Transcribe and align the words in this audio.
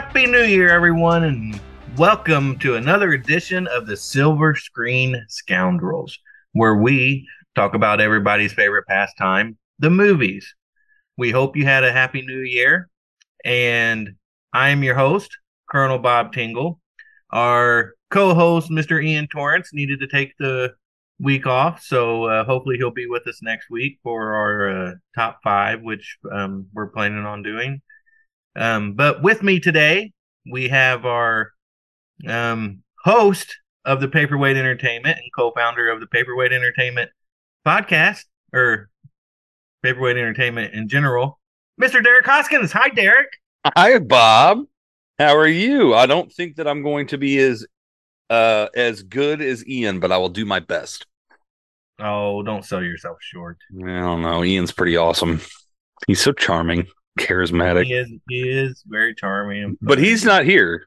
Happy 0.00 0.24
New 0.24 0.44
Year, 0.44 0.70
everyone, 0.70 1.24
and 1.24 1.60
welcome 1.98 2.58
to 2.60 2.76
another 2.76 3.12
edition 3.12 3.66
of 3.66 3.86
the 3.86 3.98
Silver 3.98 4.54
Screen 4.54 5.26
Scoundrels, 5.28 6.18
where 6.52 6.76
we 6.76 7.28
talk 7.54 7.74
about 7.74 8.00
everybody's 8.00 8.54
favorite 8.54 8.86
pastime, 8.86 9.58
the 9.78 9.90
movies. 9.90 10.54
We 11.18 11.30
hope 11.32 11.54
you 11.54 11.66
had 11.66 11.84
a 11.84 11.92
happy 11.92 12.22
new 12.22 12.38
year, 12.38 12.88
and 13.44 14.16
I 14.54 14.70
am 14.70 14.82
your 14.82 14.94
host, 14.94 15.36
Colonel 15.70 15.98
Bob 15.98 16.32
Tingle. 16.32 16.80
Our 17.28 17.92
co 18.08 18.32
host, 18.32 18.70
Mr. 18.70 19.04
Ian 19.04 19.28
Torrance, 19.28 19.74
needed 19.74 20.00
to 20.00 20.06
take 20.06 20.32
the 20.38 20.72
week 21.20 21.46
off, 21.46 21.82
so 21.82 22.24
uh, 22.24 22.44
hopefully 22.44 22.78
he'll 22.78 22.90
be 22.90 23.06
with 23.06 23.26
us 23.28 23.42
next 23.42 23.68
week 23.68 23.98
for 24.02 24.32
our 24.32 24.70
uh, 24.70 24.92
top 25.14 25.40
five, 25.44 25.82
which 25.82 26.16
um, 26.32 26.68
we're 26.72 26.88
planning 26.88 27.26
on 27.26 27.42
doing. 27.42 27.82
Um, 28.56 28.94
but 28.94 29.22
with 29.22 29.42
me 29.42 29.60
today, 29.60 30.12
we 30.50 30.68
have 30.68 31.06
our 31.06 31.52
um, 32.26 32.82
host 33.02 33.56
of 33.84 34.00
the 34.00 34.08
Paperweight 34.08 34.56
Entertainment 34.56 35.18
and 35.18 35.30
co-founder 35.36 35.88
of 35.88 36.00
the 36.00 36.06
Paperweight 36.06 36.52
Entertainment 36.52 37.10
podcast, 37.66 38.24
or 38.52 38.88
Paperweight 39.82 40.16
Entertainment 40.16 40.74
in 40.74 40.88
general, 40.88 41.38
Mr. 41.80 42.02
Derek 42.02 42.26
Hoskins. 42.26 42.72
Hi, 42.72 42.88
Derek. 42.88 43.28
Hi, 43.76 43.98
Bob. 43.98 44.64
How 45.18 45.36
are 45.36 45.46
you? 45.46 45.94
I 45.94 46.06
don't 46.06 46.32
think 46.32 46.56
that 46.56 46.66
I'm 46.66 46.82
going 46.82 47.06
to 47.08 47.18
be 47.18 47.38
as 47.38 47.66
uh 48.30 48.68
as 48.74 49.02
good 49.02 49.42
as 49.42 49.66
Ian, 49.66 50.00
but 50.00 50.12
I 50.12 50.18
will 50.18 50.28
do 50.28 50.44
my 50.44 50.60
best. 50.60 51.06
Oh, 51.98 52.42
don't 52.42 52.64
sell 52.64 52.82
yourself 52.82 53.18
short. 53.20 53.58
I 53.84 54.00
don't 54.00 54.22
know. 54.22 54.42
Ian's 54.42 54.72
pretty 54.72 54.96
awesome. 54.96 55.40
He's 56.06 56.22
so 56.22 56.32
charming 56.32 56.86
charismatic. 57.20 57.84
He 57.84 57.94
is, 57.94 58.10
he 58.28 58.48
is 58.48 58.82
very 58.86 59.14
charming. 59.14 59.78
But 59.80 59.98
he's 59.98 60.24
not 60.24 60.44
here. 60.44 60.86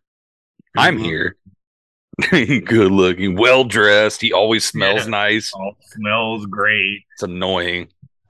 I'm 0.75 0.97
here. 0.97 1.35
Good 2.29 2.91
looking, 2.91 3.35
well 3.35 3.63
dressed. 3.63 4.21
He 4.21 4.33
always 4.33 4.65
smells 4.65 5.05
yeah. 5.05 5.11
nice. 5.11 5.51
Smells 5.81 6.45
great. 6.45 7.03
It's 7.13 7.23
annoying. 7.23 7.89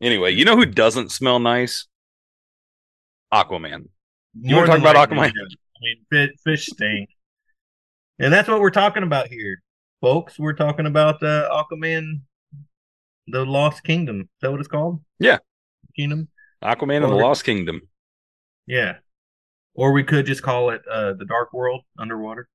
anyway, 0.00 0.32
you 0.32 0.44
know 0.44 0.56
who 0.56 0.66
doesn't 0.66 1.10
smell 1.12 1.38
nice? 1.38 1.86
Aquaman. 3.32 3.88
You 4.40 4.56
want 4.56 4.66
to 4.66 4.72
talk 4.72 4.80
about 4.80 5.10
Aquaman? 5.10 5.30
I 5.30 6.12
mean, 6.12 6.30
fish 6.44 6.66
stink. 6.66 7.10
And 8.18 8.32
that's 8.32 8.48
what 8.48 8.60
we're 8.60 8.70
talking 8.70 9.02
about 9.02 9.28
here, 9.28 9.62
folks. 10.00 10.38
We're 10.38 10.54
talking 10.54 10.86
about 10.86 11.22
uh, 11.22 11.48
Aquaman, 11.50 12.22
the 13.26 13.44
Lost 13.44 13.84
Kingdom. 13.84 14.22
Is 14.22 14.26
that 14.40 14.50
what 14.50 14.60
it's 14.60 14.68
called? 14.68 15.00
Yeah. 15.18 15.38
Kingdom. 15.98 16.28
Aquaman 16.62 17.02
and 17.02 17.12
the 17.12 17.16
Lost 17.16 17.44
Kingdom. 17.44 17.82
Yeah. 18.66 18.96
Or 19.74 19.92
we 19.92 20.04
could 20.04 20.26
just 20.26 20.42
call 20.42 20.70
it 20.70 20.82
uh, 20.90 21.14
the 21.14 21.24
Dark 21.24 21.52
World 21.52 21.82
underwater. 21.98 22.48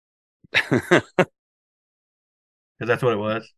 Because 2.80 2.88
that's 2.88 3.04
what 3.04 3.14
it 3.14 3.18
was. 3.18 3.50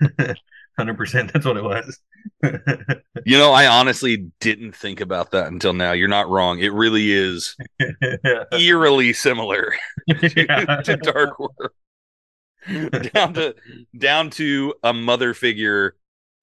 100% 0.78 1.32
that's 1.32 1.44
what 1.44 1.56
it 1.56 1.64
was. 1.64 1.98
you 3.26 3.38
know, 3.38 3.52
I 3.52 3.66
honestly 3.66 4.30
didn't 4.40 4.74
think 4.74 5.00
about 5.00 5.32
that 5.32 5.48
until 5.48 5.72
now. 5.72 5.92
You're 5.92 6.08
not 6.08 6.28
wrong. 6.28 6.60
It 6.60 6.72
really 6.72 7.12
is 7.12 7.56
eerily 8.52 9.12
similar 9.12 9.74
to, 10.08 10.82
to 10.84 10.96
Dark 10.96 11.38
World. 11.38 11.72
down 13.12 13.34
to 13.34 13.54
down 13.98 14.30
to 14.30 14.74
a 14.82 14.92
mother 14.92 15.32
figure 15.34 15.96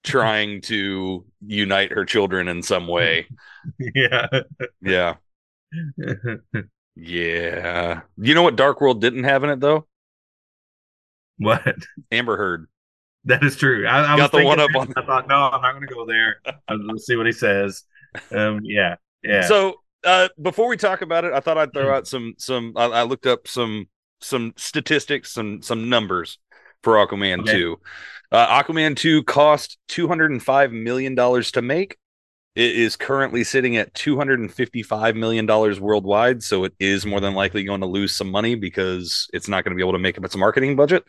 trying 0.07 0.61
to 0.61 1.25
unite 1.45 1.91
her 1.91 2.05
children 2.05 2.47
in 2.47 2.63
some 2.63 2.87
way. 2.87 3.27
Yeah. 3.93 4.27
Yeah. 4.81 5.15
yeah. 6.95 8.01
You 8.15 8.33
know 8.33 8.41
what 8.41 8.55
Dark 8.55 8.79
World 8.79 9.01
didn't 9.01 9.25
have 9.25 9.43
in 9.43 9.49
it 9.49 9.59
though? 9.59 9.85
What? 11.37 11.75
Amber 12.09 12.37
Heard. 12.37 12.67
That 13.25 13.43
is 13.43 13.57
true. 13.57 13.85
I, 13.85 14.13
I 14.13 14.17
got 14.17 14.31
the 14.31 14.45
one 14.45 14.61
up 14.61 14.69
on. 14.73 14.93
I 14.95 15.05
thought, 15.05 15.27
no, 15.27 15.35
I'm 15.35 15.61
not 15.61 15.73
going 15.73 15.85
to 15.85 15.93
go 15.93 16.05
there. 16.05 16.37
Let's 16.69 17.05
see 17.05 17.17
what 17.17 17.25
he 17.25 17.33
says. 17.33 17.83
Um, 18.31 18.61
yeah, 18.63 18.95
yeah. 19.21 19.41
So, 19.41 19.81
uh, 20.05 20.29
before 20.41 20.69
we 20.69 20.77
talk 20.77 21.01
about 21.01 21.25
it, 21.25 21.33
I 21.33 21.41
thought 21.41 21.57
I'd 21.57 21.73
throw 21.73 21.93
out 21.93 22.07
some 22.07 22.35
some. 22.37 22.71
I, 22.77 22.85
I 22.85 23.03
looked 23.03 23.25
up 23.25 23.49
some 23.49 23.89
some 24.21 24.53
statistics, 24.55 25.33
some 25.33 25.61
some 25.61 25.89
numbers 25.89 26.39
for 26.87 27.05
Aquaman 27.05 27.41
okay. 27.41 27.51
2. 27.51 27.79
Uh, 28.31 28.63
Aquaman 28.63 28.95
2 28.95 29.23
cost 29.25 29.77
$205 29.89 30.71
million 30.71 31.17
to 31.17 31.61
make. 31.61 31.97
It 32.55 32.77
is 32.77 32.95
currently 32.95 33.43
sitting 33.43 33.75
at 33.75 33.93
$255 33.93 35.15
million 35.17 35.45
worldwide. 35.45 36.41
So 36.43 36.63
it 36.63 36.71
is 36.79 37.05
more 37.05 37.19
than 37.19 37.33
likely 37.33 37.65
going 37.65 37.81
to 37.81 37.87
lose 37.87 38.15
some 38.15 38.31
money 38.31 38.55
because 38.55 39.27
it's 39.33 39.49
not 39.49 39.65
going 39.65 39.71
to 39.71 39.75
be 39.75 39.81
able 39.81 39.91
to 39.93 39.99
make 39.99 40.17
up 40.17 40.23
its 40.23 40.37
marketing 40.37 40.77
budget, 40.77 41.03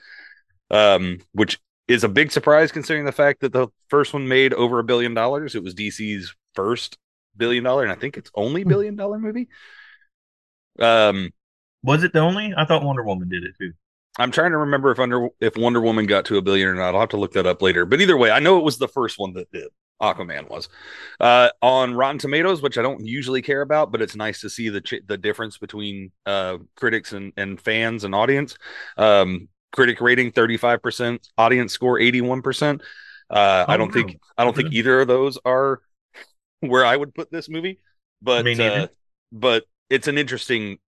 um, 0.72 1.20
which 1.30 1.60
is 1.86 2.02
a 2.02 2.08
big 2.08 2.32
surprise 2.32 2.72
considering 2.72 3.06
the 3.06 3.12
fact 3.12 3.42
that 3.42 3.52
the 3.52 3.68
first 3.88 4.12
one 4.12 4.26
made 4.26 4.54
over 4.54 4.80
a 4.80 4.84
billion 4.84 5.14
dollars. 5.14 5.54
It 5.54 5.62
was 5.62 5.76
DC's 5.76 6.34
first 6.54 6.98
billion 7.36 7.62
dollar, 7.62 7.84
and 7.84 7.92
I 7.92 7.94
think 7.94 8.16
it's 8.16 8.32
only 8.34 8.62
hmm. 8.62 8.68
billion 8.68 8.96
dollar 8.96 9.20
movie. 9.20 9.46
Um, 10.80 11.30
was 11.84 12.02
it 12.02 12.12
the 12.12 12.18
only? 12.18 12.52
I 12.56 12.64
thought 12.64 12.82
Wonder 12.82 13.04
Woman 13.04 13.28
did 13.28 13.44
it 13.44 13.54
too. 13.56 13.74
I'm 14.18 14.30
trying 14.30 14.50
to 14.50 14.58
remember 14.58 14.90
if 14.90 14.98
under 14.98 15.28
if 15.40 15.56
Wonder 15.56 15.80
Woman 15.80 16.06
got 16.06 16.24
to 16.26 16.38
a 16.38 16.42
billion 16.42 16.68
or 16.68 16.74
not. 16.74 16.94
I'll 16.94 17.00
have 17.00 17.10
to 17.10 17.16
look 17.16 17.32
that 17.32 17.46
up 17.46 17.62
later. 17.62 17.84
But 17.86 18.00
either 18.00 18.16
way, 18.16 18.30
I 18.30 18.40
know 18.40 18.58
it 18.58 18.64
was 18.64 18.78
the 18.78 18.88
first 18.88 19.18
one 19.18 19.32
that 19.34 19.50
did. 19.52 19.68
Aquaman 20.00 20.48
was 20.48 20.68
uh, 21.18 21.50
on 21.60 21.94
Rotten 21.94 22.18
Tomatoes, 22.18 22.62
which 22.62 22.78
I 22.78 22.82
don't 22.82 23.04
usually 23.04 23.42
care 23.42 23.62
about, 23.62 23.90
but 23.90 24.00
it's 24.00 24.14
nice 24.14 24.40
to 24.42 24.50
see 24.50 24.68
the 24.68 24.80
ch- 24.80 25.02
the 25.06 25.18
difference 25.18 25.58
between 25.58 26.12
uh, 26.24 26.58
critics 26.76 27.12
and, 27.12 27.32
and 27.36 27.60
fans 27.60 28.04
and 28.04 28.14
audience. 28.14 28.56
Um, 28.96 29.48
critic 29.72 30.00
rating 30.00 30.32
35%, 30.32 31.18
audience 31.36 31.72
score 31.72 31.98
81%. 31.98 32.80
Uh, 32.80 33.64
oh, 33.68 33.72
I 33.72 33.76
don't 33.76 33.88
no. 33.88 33.92
think 33.94 34.18
I 34.36 34.44
don't 34.44 34.56
think 34.56 34.72
either 34.72 35.00
of 35.00 35.08
those 35.08 35.38
are 35.44 35.80
where 36.60 36.84
I 36.84 36.96
would 36.96 37.14
put 37.14 37.30
this 37.30 37.48
movie, 37.48 37.80
but 38.22 38.46
uh, 38.60 38.88
but 39.32 39.64
it's 39.90 40.08
an 40.08 40.16
interesting 40.16 40.78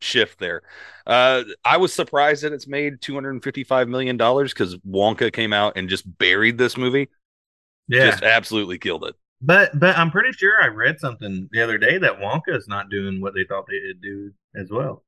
shift 0.00 0.38
there. 0.38 0.62
Uh, 1.06 1.44
I 1.64 1.76
was 1.76 1.92
surprised 1.92 2.42
that 2.42 2.52
it's 2.52 2.66
made 2.66 3.00
255 3.00 3.88
million 3.88 4.16
dollars 4.16 4.52
because 4.52 4.76
Wonka 4.78 5.32
came 5.32 5.52
out 5.52 5.74
and 5.76 5.88
just 5.88 6.04
buried 6.18 6.58
this 6.58 6.76
movie. 6.76 7.08
Yeah, 7.88 8.10
just 8.10 8.22
absolutely 8.22 8.78
killed 8.78 9.04
it. 9.04 9.14
But 9.40 9.78
but 9.78 9.96
I'm 9.96 10.10
pretty 10.10 10.32
sure 10.32 10.62
I 10.62 10.68
read 10.68 10.98
something 10.98 11.48
the 11.52 11.62
other 11.62 11.78
day 11.78 11.98
that 11.98 12.18
Wonka 12.20 12.56
is 12.56 12.68
not 12.68 12.90
doing 12.90 13.20
what 13.20 13.34
they 13.34 13.44
thought 13.44 13.66
they'd 13.68 14.00
do 14.00 14.32
as 14.54 14.70
well. 14.70 15.04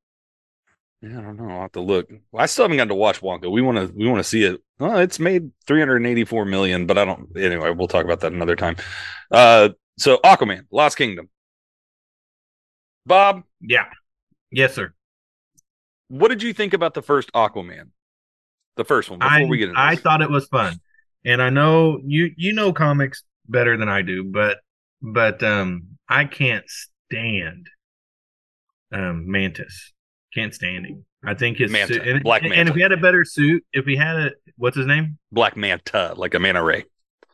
Yeah, 1.01 1.19
I 1.19 1.21
don't 1.21 1.37
know. 1.37 1.49
I'll 1.49 1.61
have 1.61 1.71
to 1.73 1.81
look. 1.81 2.09
Well, 2.31 2.43
I 2.43 2.45
still 2.45 2.65
haven't 2.65 2.77
gotten 2.77 2.89
to 2.89 2.95
watch 2.95 3.21
Wonka. 3.21 3.49
We 3.51 3.61
want 3.61 3.77
to 3.77 3.93
we 3.95 4.07
want 4.07 4.19
to 4.19 4.23
see 4.23 4.43
it. 4.43 4.61
Well, 4.79 4.97
it's 4.97 5.19
made 5.19 5.51
384 5.65 6.45
million, 6.45 6.85
but 6.85 6.97
I 6.97 7.05
don't. 7.05 7.29
Anyway, 7.37 7.71
we'll 7.71 7.87
talk 7.87 8.05
about 8.05 8.19
that 8.21 8.33
another 8.33 8.55
time. 8.55 8.75
Uh, 9.31 9.69
so 9.97 10.17
Aquaman, 10.17 10.65
Lost 10.71 10.97
Kingdom. 10.97 11.29
Bob. 13.05 13.43
Yeah. 13.61 13.85
Yes, 14.51 14.73
sir. 14.73 14.93
What 16.07 16.29
did 16.29 16.41
you 16.41 16.53
think 16.53 16.73
about 16.73 16.93
the 16.93 17.01
first 17.01 17.31
Aquaman? 17.33 17.89
The 18.75 18.85
first 18.85 19.09
one 19.09 19.19
before 19.19 19.31
I, 19.31 19.45
we 19.45 19.57
get 19.57 19.69
into 19.69 19.79
I 19.79 19.95
this. 19.95 20.03
thought 20.03 20.21
it 20.21 20.29
was 20.29 20.47
fun. 20.47 20.79
And 21.25 21.41
I 21.41 21.49
know 21.49 21.99
you 22.03 22.31
you 22.37 22.53
know 22.53 22.71
comics 22.71 23.23
better 23.47 23.77
than 23.77 23.89
I 23.89 24.01
do, 24.01 24.23
but 24.23 24.59
but 25.01 25.43
um 25.43 25.97
I 26.07 26.25
can't 26.25 26.65
stand 26.67 27.67
um 28.93 29.29
Mantis. 29.29 29.93
Can't 30.33 30.53
stand 30.53 30.85
him. 30.85 31.05
I 31.23 31.33
think 31.33 31.57
his 31.57 31.71
Manta, 31.71 31.95
suit, 31.95 32.07
and, 32.07 32.23
Black 32.23 32.43
Manta. 32.43 32.55
and 32.57 32.69
if 32.69 32.75
he 32.75 32.81
had 32.81 32.93
a 32.93 32.97
better 32.97 33.25
suit, 33.25 33.65
if 33.73 33.85
he 33.85 33.97
had 33.97 34.15
a 34.15 34.31
what's 34.55 34.77
his 34.77 34.85
name? 34.85 35.17
Black 35.31 35.57
Manta, 35.57 36.13
like 36.15 36.33
a 36.33 36.39
manta 36.39 36.63
ray. 36.63 36.85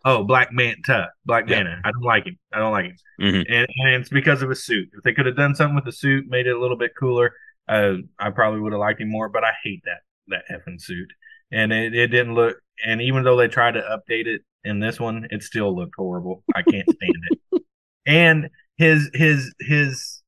Oh, 0.07 0.23
Black 0.23 0.53
Manta, 0.53 1.09
Black 1.25 1.49
yeah. 1.49 1.63
Manta. 1.63 1.81
I 1.83 1.91
don't 1.91 2.03
like 2.03 2.25
him. 2.25 2.37
I 2.53 2.59
don't 2.59 2.71
like 2.71 2.85
him, 2.85 2.95
mm-hmm. 3.19 3.51
and, 3.51 3.67
and 3.67 4.01
it's 4.01 4.09
because 4.09 4.43
of 4.43 4.49
his 4.49 4.63
suit. 4.63 4.89
If 4.95 5.03
they 5.03 5.13
could 5.13 5.25
have 5.25 5.35
done 5.35 5.55
something 5.55 5.75
with 5.75 5.85
the 5.85 5.91
suit, 5.91 6.25
made 6.29 6.45
it 6.45 6.55
a 6.55 6.59
little 6.59 6.77
bit 6.77 6.91
cooler, 6.97 7.33
uh, 7.67 7.95
I 8.19 8.29
probably 8.29 8.59
would 8.59 8.71
have 8.71 8.79
liked 8.79 9.01
him 9.01 9.09
more. 9.09 9.29
But 9.29 9.43
I 9.43 9.51
hate 9.63 9.81
that 9.85 10.01
that 10.27 10.43
effing 10.51 10.79
suit, 10.79 11.09
and 11.51 11.73
it, 11.73 11.95
it 11.95 12.07
didn't 12.07 12.35
look. 12.35 12.57
And 12.85 13.01
even 13.01 13.23
though 13.23 13.35
they 13.35 13.47
tried 13.47 13.73
to 13.73 13.81
update 13.81 14.27
it 14.27 14.41
in 14.63 14.79
this 14.79 14.99
one, 14.99 15.27
it 15.31 15.41
still 15.41 15.75
looked 15.75 15.95
horrible. 15.97 16.43
I 16.55 16.61
can't 16.61 16.87
stand 16.89 17.15
it. 17.31 17.61
And 18.07 18.51
his 18.77 19.09
his 19.15 19.51
his 19.59 20.21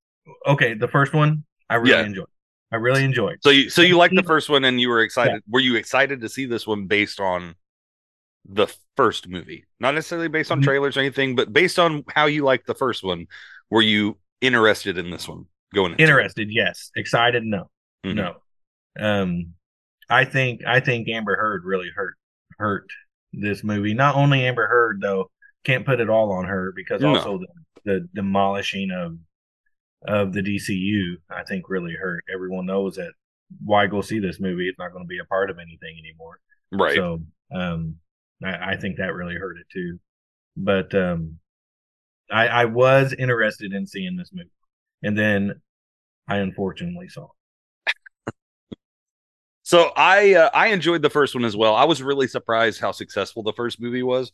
okay, 0.47 0.73
the 0.73 0.87
first 0.87 1.13
one 1.13 1.43
I 1.69 1.75
really 1.75 1.91
yeah. 1.91 2.05
enjoyed. 2.05 2.27
I 2.71 2.77
really 2.77 3.03
enjoyed. 3.03 3.37
So 3.41 3.49
you 3.49 3.69
so 3.69 3.81
you 3.81 3.97
liked 3.97 4.15
the 4.15 4.23
first 4.23 4.49
one 4.49 4.65
and 4.65 4.81
you 4.81 4.89
were 4.89 5.01
excited. 5.01 5.43
Yeah. 5.45 5.53
Were 5.53 5.59
you 5.59 5.75
excited 5.75 6.21
to 6.21 6.29
see 6.29 6.45
this 6.45 6.65
one 6.65 6.87
based 6.87 7.19
on 7.19 7.55
the 8.47 8.67
first 8.95 9.27
movie, 9.27 9.65
not 9.79 9.93
necessarily 9.93 10.27
based 10.27 10.51
on 10.51 10.59
mm-hmm. 10.59 10.65
trailers 10.65 10.97
or 10.97 11.01
anything, 11.01 11.35
but 11.35 11.51
based 11.51 11.79
on 11.79 12.03
how 12.09 12.25
you 12.25 12.43
liked 12.43 12.67
the 12.67 12.75
first 12.75 13.03
one. 13.03 13.27
Were 13.69 13.81
you 13.81 14.17
interested 14.41 14.97
in 14.97 15.09
this 15.09 15.27
one 15.27 15.45
going? 15.73 15.95
Interested, 15.95 16.49
it? 16.49 16.53
yes. 16.53 16.91
Excited, 16.95 17.43
no, 17.43 17.69
mm-hmm. 18.05 18.15
no. 18.15 18.35
Um, 18.99 19.53
I 20.09 20.25
think 20.25 20.61
I 20.65 20.79
think 20.79 21.09
Amber 21.09 21.35
Heard 21.35 21.63
really 21.65 21.89
hurt 21.93 22.15
hurt 22.57 22.87
this 23.33 23.63
movie. 23.63 23.93
Not 23.93 24.15
only 24.15 24.45
Amber 24.45 24.67
Heard 24.67 25.01
though, 25.01 25.29
can't 25.63 25.85
put 25.85 25.99
it 25.99 26.09
all 26.09 26.31
on 26.31 26.45
her 26.45 26.71
because 26.75 27.01
no. 27.01 27.15
also 27.15 27.39
the, 27.39 27.47
the 27.83 28.09
demolishing 28.15 28.91
of 28.91 29.17
of 30.07 30.31
the 30.31 30.41
DCU, 30.41 31.15
I 31.29 31.43
think 31.43 31.69
really 31.69 31.93
hurt. 31.93 32.23
Everyone 32.33 32.65
knows 32.65 32.95
that 32.95 33.11
why 33.63 33.87
go 33.87 34.01
see 34.01 34.19
this 34.19 34.39
movie? 34.39 34.69
It's 34.69 34.79
not 34.79 34.91
going 34.91 35.03
to 35.03 35.07
be 35.07 35.19
a 35.19 35.25
part 35.25 35.49
of 35.49 35.59
anything 35.59 35.97
anymore. 35.99 36.39
Right. 36.71 36.95
So 36.95 37.21
um, 37.53 37.95
I, 38.43 38.73
I 38.73 38.77
think 38.77 38.97
that 38.97 39.13
really 39.13 39.35
hurt 39.35 39.57
it 39.57 39.67
too. 39.71 39.99
But 40.57 40.93
um, 40.95 41.39
I, 42.31 42.47
I 42.47 42.65
was 42.65 43.13
interested 43.13 43.73
in 43.73 43.87
seeing 43.87 44.17
this 44.17 44.31
movie, 44.33 44.49
and 45.03 45.17
then 45.17 45.61
I 46.27 46.37
unfortunately 46.37 47.09
saw. 47.09 47.25
it. 47.25 47.29
So 49.63 49.91
I 49.95 50.33
uh, 50.35 50.49
I 50.53 50.67
enjoyed 50.67 51.01
the 51.01 51.09
first 51.09 51.35
one 51.35 51.43
as 51.45 51.55
well. 51.57 51.75
I 51.75 51.83
was 51.85 52.01
really 52.01 52.27
surprised 52.27 52.79
how 52.79 52.91
successful 52.91 53.43
the 53.43 53.53
first 53.53 53.81
movie 53.81 54.03
was 54.03 54.31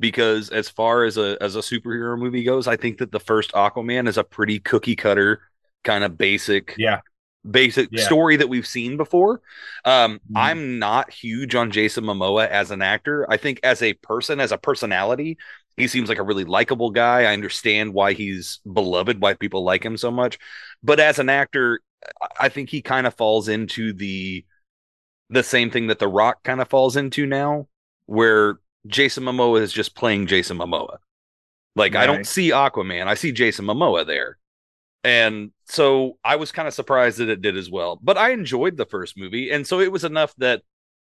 because 0.00 0.50
as 0.50 0.68
far 0.68 1.04
as 1.04 1.16
a 1.18 1.38
as 1.40 1.56
a 1.56 1.60
superhero 1.60 2.18
movie 2.18 2.44
goes, 2.44 2.68
I 2.68 2.76
think 2.76 2.98
that 2.98 3.12
the 3.12 3.20
first 3.20 3.52
Aquaman 3.52 4.08
is 4.08 4.18
a 4.18 4.24
pretty 4.24 4.60
cookie 4.60 4.96
cutter 4.96 5.40
kind 5.84 6.04
of 6.04 6.18
basic 6.18 6.76
Yeah, 6.76 7.00
basic 7.50 7.88
Yeah. 7.92 8.04
story 8.04 8.36
that 8.36 8.48
we've 8.48 8.66
seen 8.66 8.96
before. 8.96 9.40
Um, 9.84 10.14
Mhm. 10.18 10.20
I'm 10.36 10.78
not 10.78 11.12
huge 11.12 11.54
on 11.54 11.70
Jason 11.70 12.04
Momoa 12.04 12.48
as 12.48 12.70
an 12.70 12.82
actor. 12.82 13.26
I 13.30 13.36
think 13.36 13.60
as 13.62 13.82
a 13.82 13.94
person, 13.94 14.40
as 14.40 14.52
a 14.52 14.58
personality, 14.58 15.38
he 15.76 15.88
seems 15.88 16.08
like 16.08 16.18
a 16.18 16.22
really 16.22 16.44
likable 16.44 16.90
guy. 16.90 17.22
I 17.22 17.32
understand 17.34 17.92
why 17.92 18.12
he's 18.14 18.60
beloved, 18.70 19.20
why 19.20 19.34
people 19.34 19.62
like 19.64 19.84
him 19.84 19.96
so 19.96 20.10
much. 20.10 20.38
But 20.82 21.00
as 21.00 21.18
an 21.18 21.28
actor, 21.28 21.80
I- 22.20 22.46
I 22.46 22.48
think 22.48 22.70
he 22.70 22.82
kind 22.82 23.06
of 23.06 23.14
falls 23.14 23.48
into 23.48 23.92
the 23.92 24.44
the 25.28 25.42
same 25.42 25.72
thing 25.72 25.88
that 25.88 25.98
The 25.98 26.06
Rock 26.06 26.44
kind 26.44 26.60
of 26.60 26.68
falls 26.68 26.96
into 26.96 27.26
now, 27.26 27.66
where 28.06 28.60
Jason 28.86 29.24
Momoa 29.24 29.60
is 29.60 29.72
just 29.72 29.96
playing 29.96 30.28
Jason 30.28 30.56
Momoa. 30.56 30.98
Like 31.74 31.96
I 31.96 32.06
don't 32.06 32.24
see 32.26 32.50
Aquaman, 32.50 33.08
I 33.08 33.14
see 33.14 33.32
Jason 33.32 33.64
Momoa 33.66 34.06
there. 34.06 34.38
And 35.06 35.52
so 35.66 36.18
I 36.24 36.36
was 36.36 36.52
kind 36.52 36.68
of 36.68 36.74
surprised 36.74 37.18
that 37.18 37.30
it 37.30 37.42
did 37.42 37.56
as 37.56 37.70
well. 37.70 38.00
But 38.02 38.18
I 38.18 38.32
enjoyed 38.32 38.76
the 38.76 38.86
first 38.86 39.16
movie. 39.18 39.52
And 39.52 39.66
so 39.66 39.80
it 39.80 39.92
was 39.92 40.04
enough 40.04 40.34
that 40.38 40.62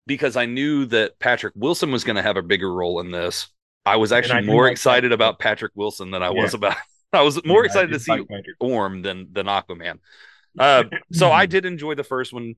because 0.07 0.37
I 0.37 0.45
knew 0.45 0.85
that 0.87 1.19
Patrick 1.19 1.53
Wilson 1.57 1.91
was 1.91 2.03
going 2.03 2.15
to 2.17 2.21
have 2.23 2.37
a 2.37 2.41
bigger 2.43 2.73
role 2.73 2.99
in 3.01 3.11
this, 3.11 3.49
I 3.85 3.97
was 3.97 4.11
actually 4.11 4.41
do 4.41 4.41
more 4.41 4.67
like 4.67 4.79
excited 4.79 5.11
that. 5.11 5.11
about 5.11 5.39
Patrick 5.39 5.73
Wilson 5.75 6.11
than 6.11 6.23
I 6.23 6.29
Yeah. 6.29 6.31
was 6.31 6.53
about. 6.53 6.77
I 7.13 7.21
was 7.23 7.43
more 7.45 7.65
Yeah, 7.65 7.65
excited 7.65 7.91
to 7.93 7.99
see 7.99 8.21
like 8.27 8.45
Orm 8.59 9.01
than 9.03 9.29
than 9.33 9.47
Aquaman. 9.47 9.99
Uh, 10.57 10.85
so 11.11 11.31
I 11.31 11.45
did 11.45 11.65
enjoy 11.65 11.95
the 11.95 12.03
first 12.03 12.33
one 12.33 12.55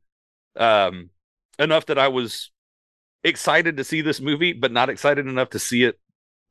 um, 0.57 1.11
enough 1.59 1.87
that 1.87 1.99
I 1.99 2.09
was 2.09 2.51
excited 3.23 3.77
to 3.77 3.83
see 3.83 4.01
this 4.01 4.21
movie, 4.21 4.53
but 4.53 4.71
not 4.71 4.89
excited 4.89 5.27
enough 5.27 5.51
to 5.51 5.59
see 5.59 5.83
it 5.83 5.99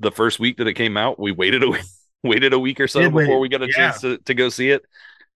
the 0.00 0.12
first 0.12 0.40
week 0.40 0.58
that 0.58 0.66
it 0.68 0.74
came 0.74 0.96
out. 0.96 1.18
We 1.18 1.32
waited 1.32 1.62
a 1.62 1.70
week, 1.70 1.82
waited 2.22 2.52
a 2.52 2.58
week 2.58 2.80
or 2.80 2.88
so 2.88 3.10
before 3.10 3.38
we 3.38 3.48
got 3.48 3.62
a 3.62 3.66
yeah. 3.66 3.72
chance 3.74 4.00
to, 4.00 4.18
to 4.18 4.34
go 4.34 4.48
see 4.48 4.70
it. 4.70 4.84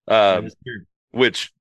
Um, 0.07 0.49
which 1.11 1.53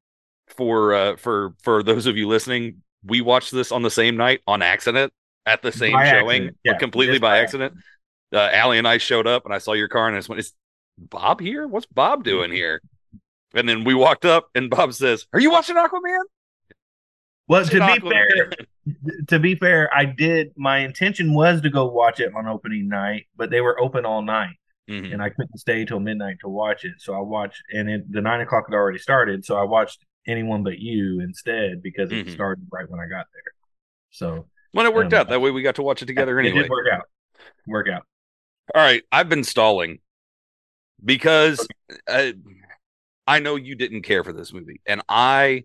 for 0.48 0.94
uh, 0.94 1.16
for 1.16 1.54
for 1.62 1.82
those 1.82 2.06
of 2.06 2.16
you 2.16 2.28
listening, 2.28 2.82
we 3.04 3.20
watched 3.20 3.52
this 3.52 3.72
on 3.72 3.82
the 3.82 3.90
same 3.90 4.16
night 4.16 4.40
on 4.46 4.62
accident 4.62 5.12
at 5.46 5.62
the 5.62 5.72
same 5.72 5.92
By 5.92 6.10
showing, 6.10 6.50
yeah, 6.64 6.78
completely 6.78 7.18
by 7.18 7.30
by 7.30 7.38
accident. 7.38 7.74
Uh, 8.32 8.48
Allie 8.52 8.78
and 8.78 8.88
I 8.88 8.98
showed 8.98 9.26
up, 9.26 9.44
and 9.44 9.54
I 9.54 9.58
saw 9.58 9.72
your 9.72 9.88
car, 9.88 10.06
and 10.06 10.16
I 10.16 10.18
just 10.18 10.28
went, 10.28 10.40
"Is 10.40 10.52
Bob 10.98 11.40
here? 11.40 11.66
What's 11.66 11.86
Bob 11.86 12.24
doing 12.24 12.50
here?" 12.50 12.80
And 13.54 13.68
then 13.68 13.84
we 13.84 13.94
walked 13.94 14.24
up, 14.24 14.48
and 14.54 14.70
Bob 14.70 14.94
says, 14.94 15.26
"Are 15.32 15.40
you 15.40 15.50
watching 15.50 15.76
Aquaman?" 15.76 16.24
Well, 17.48 17.64
to 17.66 17.86
be 17.86 18.08
fair, 18.08 18.52
to 19.28 19.38
be 19.38 19.54
fair, 19.54 19.94
I 19.94 20.06
did. 20.06 20.52
My 20.56 20.78
intention 20.78 21.34
was 21.34 21.60
to 21.62 21.70
go 21.70 21.86
watch 21.86 22.20
it 22.20 22.34
on 22.34 22.46
opening 22.46 22.88
night, 22.88 23.26
but 23.36 23.50
they 23.50 23.60
were 23.60 23.78
open 23.80 24.06
all 24.06 24.22
night, 24.22 24.56
Mhm. 24.88 25.12
and 25.12 25.22
I 25.22 25.30
couldn't 25.30 25.58
stay 25.58 25.84
till 25.84 26.00
midnight 26.00 26.38
to 26.40 26.48
watch 26.48 26.84
it. 26.84 26.94
So 26.98 27.14
I 27.14 27.20
watched, 27.20 27.62
and 27.72 27.88
it, 27.88 28.10
the 28.12 28.20
nine 28.20 28.40
o'clock 28.40 28.64
had 28.68 28.74
already 28.74 28.98
started. 28.98 29.44
So 29.44 29.56
I 29.56 29.62
watched 29.62 30.04
anyone 30.26 30.62
but 30.62 30.78
you 30.78 31.20
instead 31.20 31.82
because 31.82 32.10
it 32.12 32.26
Mhm. 32.26 32.32
started 32.32 32.66
right 32.72 32.88
when 32.88 33.00
I 33.00 33.06
got 33.06 33.26
there. 33.32 33.52
So 34.10 34.48
Well, 34.74 34.86
it 34.86 34.94
worked 34.94 35.12
Um, 35.12 35.20
out 35.20 35.28
that 35.28 35.40
way. 35.40 35.50
We 35.50 35.62
got 35.62 35.74
to 35.76 35.82
watch 35.82 36.02
it 36.02 36.06
together 36.06 36.38
it 36.40 36.46
anyway. 36.46 36.62
did 36.62 36.70
work 36.70 36.88
out. 36.92 37.08
Work 37.66 37.88
out. 37.88 38.06
All 38.74 38.82
right, 38.82 39.02
I've 39.12 39.28
been 39.28 39.44
stalling 39.44 40.00
because 41.04 41.66
I, 42.08 42.34
I 43.26 43.38
know 43.40 43.56
you 43.56 43.74
didn't 43.74 44.02
care 44.02 44.24
for 44.24 44.32
this 44.32 44.52
movie, 44.52 44.80
and 44.86 45.02
I 45.08 45.64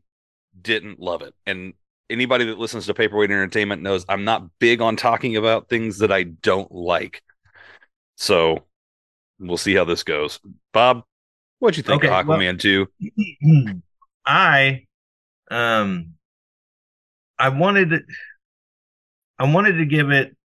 didn't 0.61 0.99
love 0.99 1.21
it. 1.21 1.33
And 1.45 1.73
anybody 2.09 2.45
that 2.45 2.57
listens 2.59 2.85
to 2.87 2.93
Paperweight 2.93 3.31
Entertainment 3.31 3.81
knows 3.81 4.05
I'm 4.09 4.23
not 4.25 4.59
big 4.59 4.81
on 4.81 4.95
talking 4.95 5.37
about 5.37 5.69
things 5.69 5.99
that 5.99 6.11
I 6.11 6.23
don't 6.23 6.71
like. 6.71 7.23
So 8.15 8.66
we'll 9.39 9.57
see 9.57 9.75
how 9.75 9.83
this 9.85 10.03
goes. 10.03 10.39
Bob, 10.73 11.03
what'd 11.59 11.77
you 11.77 11.83
think 11.83 12.03
Okay, 12.03 12.13
of 12.13 12.27
well- 12.27 12.37
Aquaman 12.39 12.59
2? 12.59 12.87
I 14.25 14.85
um 15.49 16.13
I 17.39 17.49
wanted 17.49 17.89
to, 17.91 17.99
I 19.39 19.51
wanted 19.51 19.73
to 19.77 19.85
give 19.85 20.11
it 20.11 20.35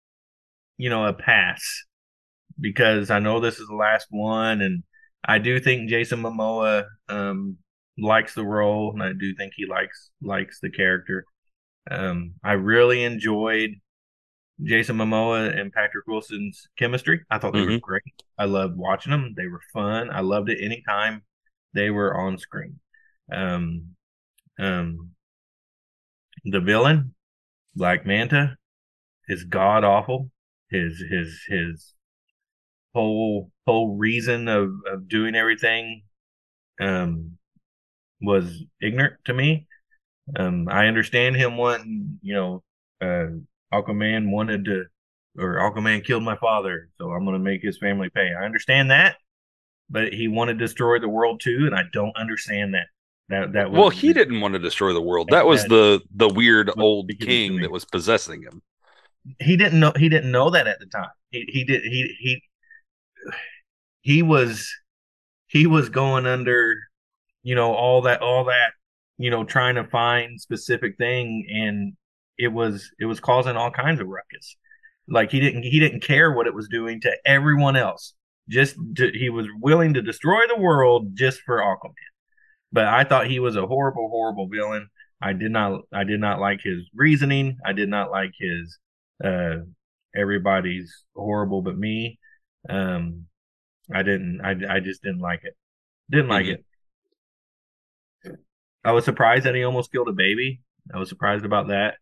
you 0.78 0.90
know 0.90 1.06
a 1.06 1.12
pass 1.12 1.84
because 2.60 3.10
I 3.10 3.18
know 3.18 3.40
this 3.40 3.58
is 3.58 3.66
the 3.66 3.74
last 3.74 4.06
one 4.10 4.60
and 4.60 4.82
I 5.24 5.38
do 5.38 5.58
think 5.60 5.88
Jason 5.88 6.22
Momoa 6.22 6.84
um 7.08 7.56
likes 7.98 8.34
the 8.34 8.44
role 8.44 8.92
and 8.92 9.02
I 9.02 9.12
do 9.12 9.34
think 9.34 9.52
he 9.56 9.66
likes 9.66 10.10
likes 10.22 10.60
the 10.60 10.70
character. 10.70 11.24
Um 11.90 12.34
I 12.44 12.52
really 12.52 13.02
enjoyed 13.04 13.70
Jason 14.64 14.96
Momoa 14.96 15.58
and 15.58 15.72
Patrick 15.72 16.06
Wilson's 16.06 16.68
chemistry. 16.76 17.24
I 17.30 17.38
thought 17.38 17.52
they 17.52 17.60
were 17.62 17.72
Mhm. 17.72 17.80
great. 17.80 18.02
I 18.38 18.44
loved 18.44 18.76
watching 18.76 19.10
them. 19.10 19.34
They 19.34 19.46
were 19.46 19.62
fun. 19.72 20.10
I 20.10 20.20
loved 20.20 20.48
it 20.50 20.62
anytime 20.62 21.24
they 21.74 21.90
were 21.90 22.14
on 22.16 22.38
screen. 22.38 22.80
Um, 23.30 23.96
um, 24.58 25.14
the 26.44 26.60
villain, 26.60 27.14
Black 27.74 28.04
Manta, 28.06 28.56
is 29.28 29.44
god 29.44 29.84
awful. 29.84 30.30
His 30.70 30.98
his 31.08 31.44
his 31.48 31.94
whole 32.94 33.50
whole 33.66 33.96
reason 33.96 34.48
of 34.48 34.70
of 34.86 35.08
doing 35.08 35.34
everything, 35.34 36.02
um, 36.80 37.38
was 38.20 38.64
ignorant 38.80 39.24
to 39.26 39.34
me. 39.34 39.66
Um, 40.36 40.68
I 40.68 40.86
understand 40.86 41.36
him 41.36 41.56
wanting, 41.56 42.18
you 42.22 42.34
know, 42.34 42.62
uh, 43.00 43.26
Aquaman 43.72 44.31
wanted 44.31 44.64
to, 44.67 44.84
or 45.38 45.56
Aquaman 45.56 46.05
killed 46.05 46.22
my 46.22 46.36
father, 46.36 46.88
so 46.98 47.10
I'm 47.12 47.24
going 47.24 47.34
to 47.38 47.43
make 47.43 47.62
his 47.62 47.79
family 47.79 48.10
pay. 48.10 48.31
I 48.38 48.44
understand 48.44 48.91
that, 48.91 49.17
but 49.88 50.12
he 50.12 50.29
wanted 50.29 50.58
to 50.58 50.64
destroy 50.64 50.98
the 50.98 51.08
world 51.08 51.41
too, 51.41 51.64
and 51.67 51.74
I 51.74 51.82
don't 51.93 52.17
understand 52.17 52.74
that. 52.74 52.86
That 53.29 53.52
that 53.55 53.70
was 53.70 53.79
Well, 53.79 53.88
he 53.91 54.12
didn't 54.12 54.41
want 54.41 54.55
to 54.55 54.58
destroy 54.58 54.93
the 54.93 55.00
world. 55.00 55.29
That 55.31 55.46
was 55.46 55.62
That- 55.62 55.69
the 55.70 56.02
the 56.14 56.29
weird 56.29 56.70
old 56.76 57.10
king 57.20 57.60
that 57.62 57.70
was 57.70 57.84
possessing 57.84 58.43
him. 58.43 58.60
he 59.38 59.56
didn't 59.56 59.79
know 59.81 59.93
he 59.96 60.08
didn't 60.08 60.32
know 60.32 60.50
that 60.50 60.67
at 60.67 60.81
the 60.81 60.86
time. 60.86 61.10
He 61.31 61.44
he 61.48 61.64
did 61.64 61.82
he 61.82 62.14
he 62.19 62.43
he 64.02 64.22
was 64.22 64.69
he 65.46 65.67
was 65.67 65.88
going 65.88 66.26
under 66.26 66.76
you 67.43 67.55
know 67.55 67.72
all 67.74 68.02
that 68.02 68.20
all 68.20 68.44
that 68.44 68.72
you 69.19 69.31
know 69.31 69.44
trying 69.44 69.76
to 69.76 69.84
find 69.84 70.41
specific 70.41 70.96
thing 70.98 71.46
and 71.48 71.94
it 72.39 72.48
was 72.48 72.91
it 73.01 73.06
was 73.06 73.20
causing 73.20 73.56
all 73.56 73.70
kinds 73.70 74.01
of 74.01 74.08
ruckus. 74.08 74.56
Like 75.08 75.31
he 75.31 75.41
didn't 75.41 75.65
he 75.65 75.81
didn't 75.81 76.03
care 76.03 76.32
what 76.32 76.46
it 76.46 76.55
was 76.55 76.69
doing 76.69 77.01
to 77.03 77.12
everyone 77.27 77.77
else. 77.77 78.15
Just 78.48 78.77
to, 78.96 79.10
he 79.12 79.31
was 79.31 79.46
willing 79.60 79.94
to 79.94 80.03
destroy 80.03 80.41
the 80.48 80.58
world 80.60 81.15
just 81.17 81.41
for 81.43 81.58
Aquaman. 81.60 81.94
But 82.72 82.86
I 82.86 83.05
thought 83.05 83.27
he 83.29 83.39
was 83.41 83.56
a 83.56 83.67
horrible 83.67 84.08
horrible 84.10 84.48
villain. 84.48 84.89
I 85.20 85.32
did 85.34 85.53
not 85.53 85.82
I 85.93 86.05
did 86.05 86.20
not 86.20 86.41
like 86.41 86.60
his 86.62 86.89
reasoning. 86.94 87.58
I 87.65 87.72
did 87.72 87.89
not 87.89 88.10
like 88.10 88.32
his 88.39 88.79
uh 89.24 89.58
everybody's 90.15 91.05
horrible 91.17 91.62
but 91.62 91.79
me 91.79 92.19
um 92.69 93.27
i 93.94 94.03
didn't 94.03 94.41
i, 94.43 94.53
I 94.77 94.81
just 94.81 95.03
didn't 95.03 95.20
like 95.20 95.41
it 95.44 95.56
didn't 96.10 96.29
like 96.29 96.46
Mhm. 96.46 96.55
it 96.55 96.65
i 98.84 98.93
was 98.93 99.05
surprised 99.05 99.44
that 99.44 99.55
he 99.55 99.65
almost 99.65 99.93
killed 99.93 100.08
a 100.08 100.12
baby 100.12 100.60
i 100.94 100.98
was 100.98 101.08
surprised 101.08 101.44
about 101.44 101.69
that 101.69 101.94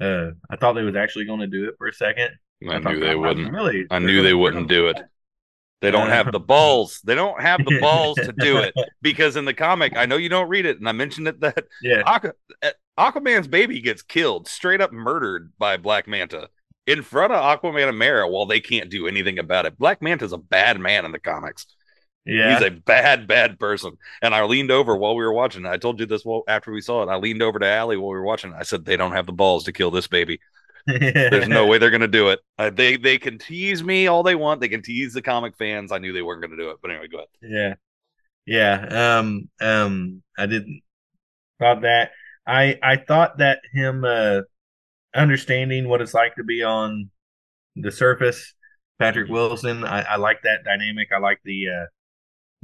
uh 0.00 0.30
i 0.50 0.56
thought 0.56 0.72
they 0.74 0.82
was 0.82 0.96
actually 0.96 1.24
going 1.24 1.40
to 1.40 1.46
do 1.46 1.68
it 1.68 1.74
for 1.78 1.86
a 1.86 1.92
second 1.92 2.30
I 2.68 2.80
thought 2.80 2.94
knew 2.94 3.00
they 3.00 3.14
wouldn't. 3.14 3.52
really 3.52 3.86
I 3.90 3.98
knew 3.98 4.22
they 4.22 4.32
wouldn't 4.32 4.68
do 4.68 4.88
it. 4.88 4.98
They 5.80 5.90
don't 5.90 6.08
have 6.08 6.32
the 6.32 6.40
balls. 6.54 7.02
They 7.04 7.14
don't 7.14 7.38
have 7.42 7.62
the 7.62 7.78
balls 7.78 8.16
to 8.16 8.32
do 8.32 8.56
it 8.56 8.72
because 9.02 9.36
in 9.36 9.44
the 9.44 9.52
comic, 9.52 9.94
I 9.98 10.06
know 10.06 10.16
you 10.16 10.30
don't 10.30 10.48
read 10.48 10.64
it, 10.64 10.78
and 10.78 10.88
I 10.88 10.92
mentioned 10.92 11.28
it 11.28 11.40
that 11.40 11.62
yeah 11.82 12.02
Aqu- 12.04 12.32
uh, 12.62 12.70
Aquaman's 12.98 13.48
baby 13.48 13.82
gets 13.82 14.00
killed, 14.00 14.48
straight 14.48 14.80
up 14.80 14.92
murdered 14.92 15.52
by 15.58 15.76
Black 15.76 16.08
Manta 16.08 16.48
in 16.86 17.02
front 17.02 17.34
of 17.34 17.42
Aquaman 17.60 17.86
and 17.90 17.98
Mera 17.98 18.26
while 18.26 18.46
they 18.46 18.60
can't 18.60 18.88
do 18.88 19.06
anything 19.06 19.38
about 19.38 19.66
it. 19.66 19.76
Black 19.78 20.00
Manta's 20.00 20.32
a 20.32 20.38
bad 20.38 20.80
man 20.80 21.04
in 21.04 21.12
the 21.12 21.18
comics. 21.18 21.66
Yeah 22.26 22.58
He's 22.58 22.66
a 22.66 22.70
bad, 22.70 23.26
bad 23.26 23.58
person. 23.58 23.92
And 24.22 24.34
I 24.34 24.44
leaned 24.44 24.70
over 24.70 24.96
while 24.96 25.14
we 25.14 25.24
were 25.24 25.32
watching. 25.32 25.66
I 25.66 25.76
told 25.76 26.00
you 26.00 26.06
this 26.06 26.24
while- 26.24 26.44
after 26.48 26.72
we 26.72 26.80
saw 26.80 27.02
it. 27.02 27.08
I 27.08 27.16
leaned 27.16 27.42
over 27.42 27.58
to 27.58 27.66
Allie 27.66 27.96
while 27.96 28.10
we 28.10 28.16
were 28.16 28.24
watching. 28.24 28.54
I 28.54 28.62
said, 28.62 28.84
"They 28.84 28.96
don't 28.96 29.12
have 29.12 29.26
the 29.26 29.32
balls 29.32 29.64
to 29.64 29.72
kill 29.72 29.90
this 29.90 30.06
baby. 30.06 30.40
There's 30.86 31.48
no 31.48 31.66
way 31.68 31.78
they're 31.78 31.90
going 31.90 32.00
to 32.02 32.08
do 32.08 32.28
it. 32.30 32.40
Uh, 32.58 32.70
they 32.70 32.96
they 32.96 33.18
can 33.18 33.38
tease 33.38 33.82
me 33.82 34.06
all 34.06 34.22
they 34.22 34.34
want. 34.34 34.60
They 34.60 34.68
can 34.68 34.82
tease 34.82 35.12
the 35.14 35.22
comic 35.22 35.56
fans. 35.56 35.92
I 35.92 35.98
knew 35.98 36.12
they 36.12 36.22
weren't 36.22 36.40
going 36.42 36.50
to 36.56 36.62
do 36.62 36.70
it. 36.70 36.76
But 36.82 36.90
anyway, 36.90 37.08
go 37.08 37.18
ahead. 37.18 37.28
Yeah. 37.42 37.74
Yeah. 38.46 39.18
Um. 39.18 39.48
Um. 39.60 40.22
I 40.38 40.46
didn't 40.46 40.82
thought 41.58 41.82
that. 41.82 42.12
I 42.46 42.78
I 42.82 42.96
thought 42.96 43.38
that 43.38 43.60
him 43.72 44.04
uh 44.04 44.42
understanding 45.14 45.88
what 45.88 46.00
it's 46.00 46.14
like 46.14 46.36
to 46.36 46.44
be 46.44 46.62
on 46.62 47.10
the 47.76 47.90
surface, 47.90 48.54
Patrick. 48.98 49.30
Wilson. 49.30 49.84
I, 49.84 50.02
I 50.02 50.16
like 50.16 50.42
that 50.42 50.64
dynamic. 50.64 51.08
I 51.12 51.18
like 51.18 51.40
the 51.44 51.68
uh 51.68 51.86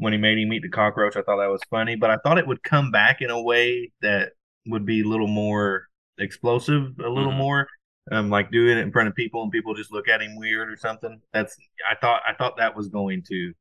when 0.01 0.13
he 0.13 0.19
made 0.19 0.39
him 0.39 0.53
eat 0.53 0.63
the 0.63 0.69
cockroach. 0.69 1.17
I 1.17 1.23
thought 1.23 1.39
that 1.39 1.51
was 1.51 1.61
funny, 1.71 1.95
but 1.97 2.11
I 2.11 2.17
thought 2.25 2.39
it 2.39 2.47
would 2.47 2.63
come 2.63 2.91
back 2.91 3.21
in 3.21 3.31
a 3.31 3.41
way 3.41 3.93
that 4.01 4.33
would 4.67 4.85
be 4.87 5.01
a 5.03 5.05
little 5.05 5.27
more 5.27 5.89
explosive, 6.19 6.99
a 6.99 7.09
little 7.09 7.33
Mhm. 7.33 7.37
more. 7.37 7.69
Um, 8.11 8.31
like 8.31 8.51
doing 8.51 8.79
it 8.79 8.81
in 8.81 8.93
front 8.93 9.09
of 9.09 9.15
people 9.15 9.43
and 9.43 9.53
people 9.53 9.75
just 9.75 9.93
look 9.93 10.09
at 10.09 10.23
him 10.23 10.37
weird 10.37 10.71
or 10.71 10.77
something. 10.77 11.21
That's 11.33 11.57
I 11.89 11.95
thought 11.95 12.23
I 12.27 12.35
thought 12.35 12.57
that 12.57 12.75
was 12.77 12.89
going 12.89 13.23
to 13.29 13.53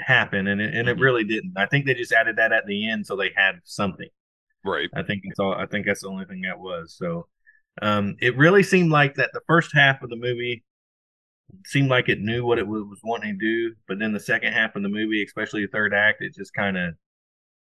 happen, 0.00 0.48
and 0.48 0.60
it, 0.60 0.74
and 0.74 0.88
it 0.88 0.96
Mhm. 0.98 1.00
really 1.00 1.24
didn't. 1.24 1.52
I 1.56 1.66
think 1.66 1.86
they 1.86 1.94
just 1.94 2.12
added 2.12 2.36
that 2.36 2.52
at 2.52 2.66
the 2.66 2.88
end 2.90 3.06
so 3.06 3.16
they 3.16 3.30
had 3.34 3.60
something. 3.64 4.08
Right. 4.64 4.90
I 4.94 5.02
think 5.02 5.22
that's 5.24 5.38
all. 5.38 5.54
I 5.54 5.66
think 5.66 5.86
that's 5.86 6.02
the 6.02 6.08
only 6.08 6.24
thing 6.26 6.42
that 6.42 6.58
was. 6.58 6.94
So, 6.96 7.28
um, 7.82 8.16
it 8.20 8.36
really 8.36 8.62
seemed 8.62 8.90
like 8.90 9.14
that 9.16 9.30
the 9.32 9.42
first 9.46 9.72
half 9.74 10.02
of 10.02 10.10
the 10.10 10.16
movie 10.16 10.64
seemed 11.66 11.90
like 11.90 12.08
it 12.08 12.20
knew 12.20 12.44
what 12.44 12.58
it 12.58 12.66
was, 12.66 12.98
wanting 13.02 13.38
to 13.38 13.46
do, 13.46 13.74
but 13.86 13.98
then 13.98 14.12
the 14.12 14.20
second 14.20 14.52
half 14.52 14.76
of 14.76 14.82
the 14.82 14.88
movie, 14.88 15.22
especially 15.24 15.62
the 15.62 15.70
third 15.70 15.94
act, 15.94 16.22
it 16.22 16.34
just 16.34 16.54
kind 16.54 16.76
of 16.76 16.94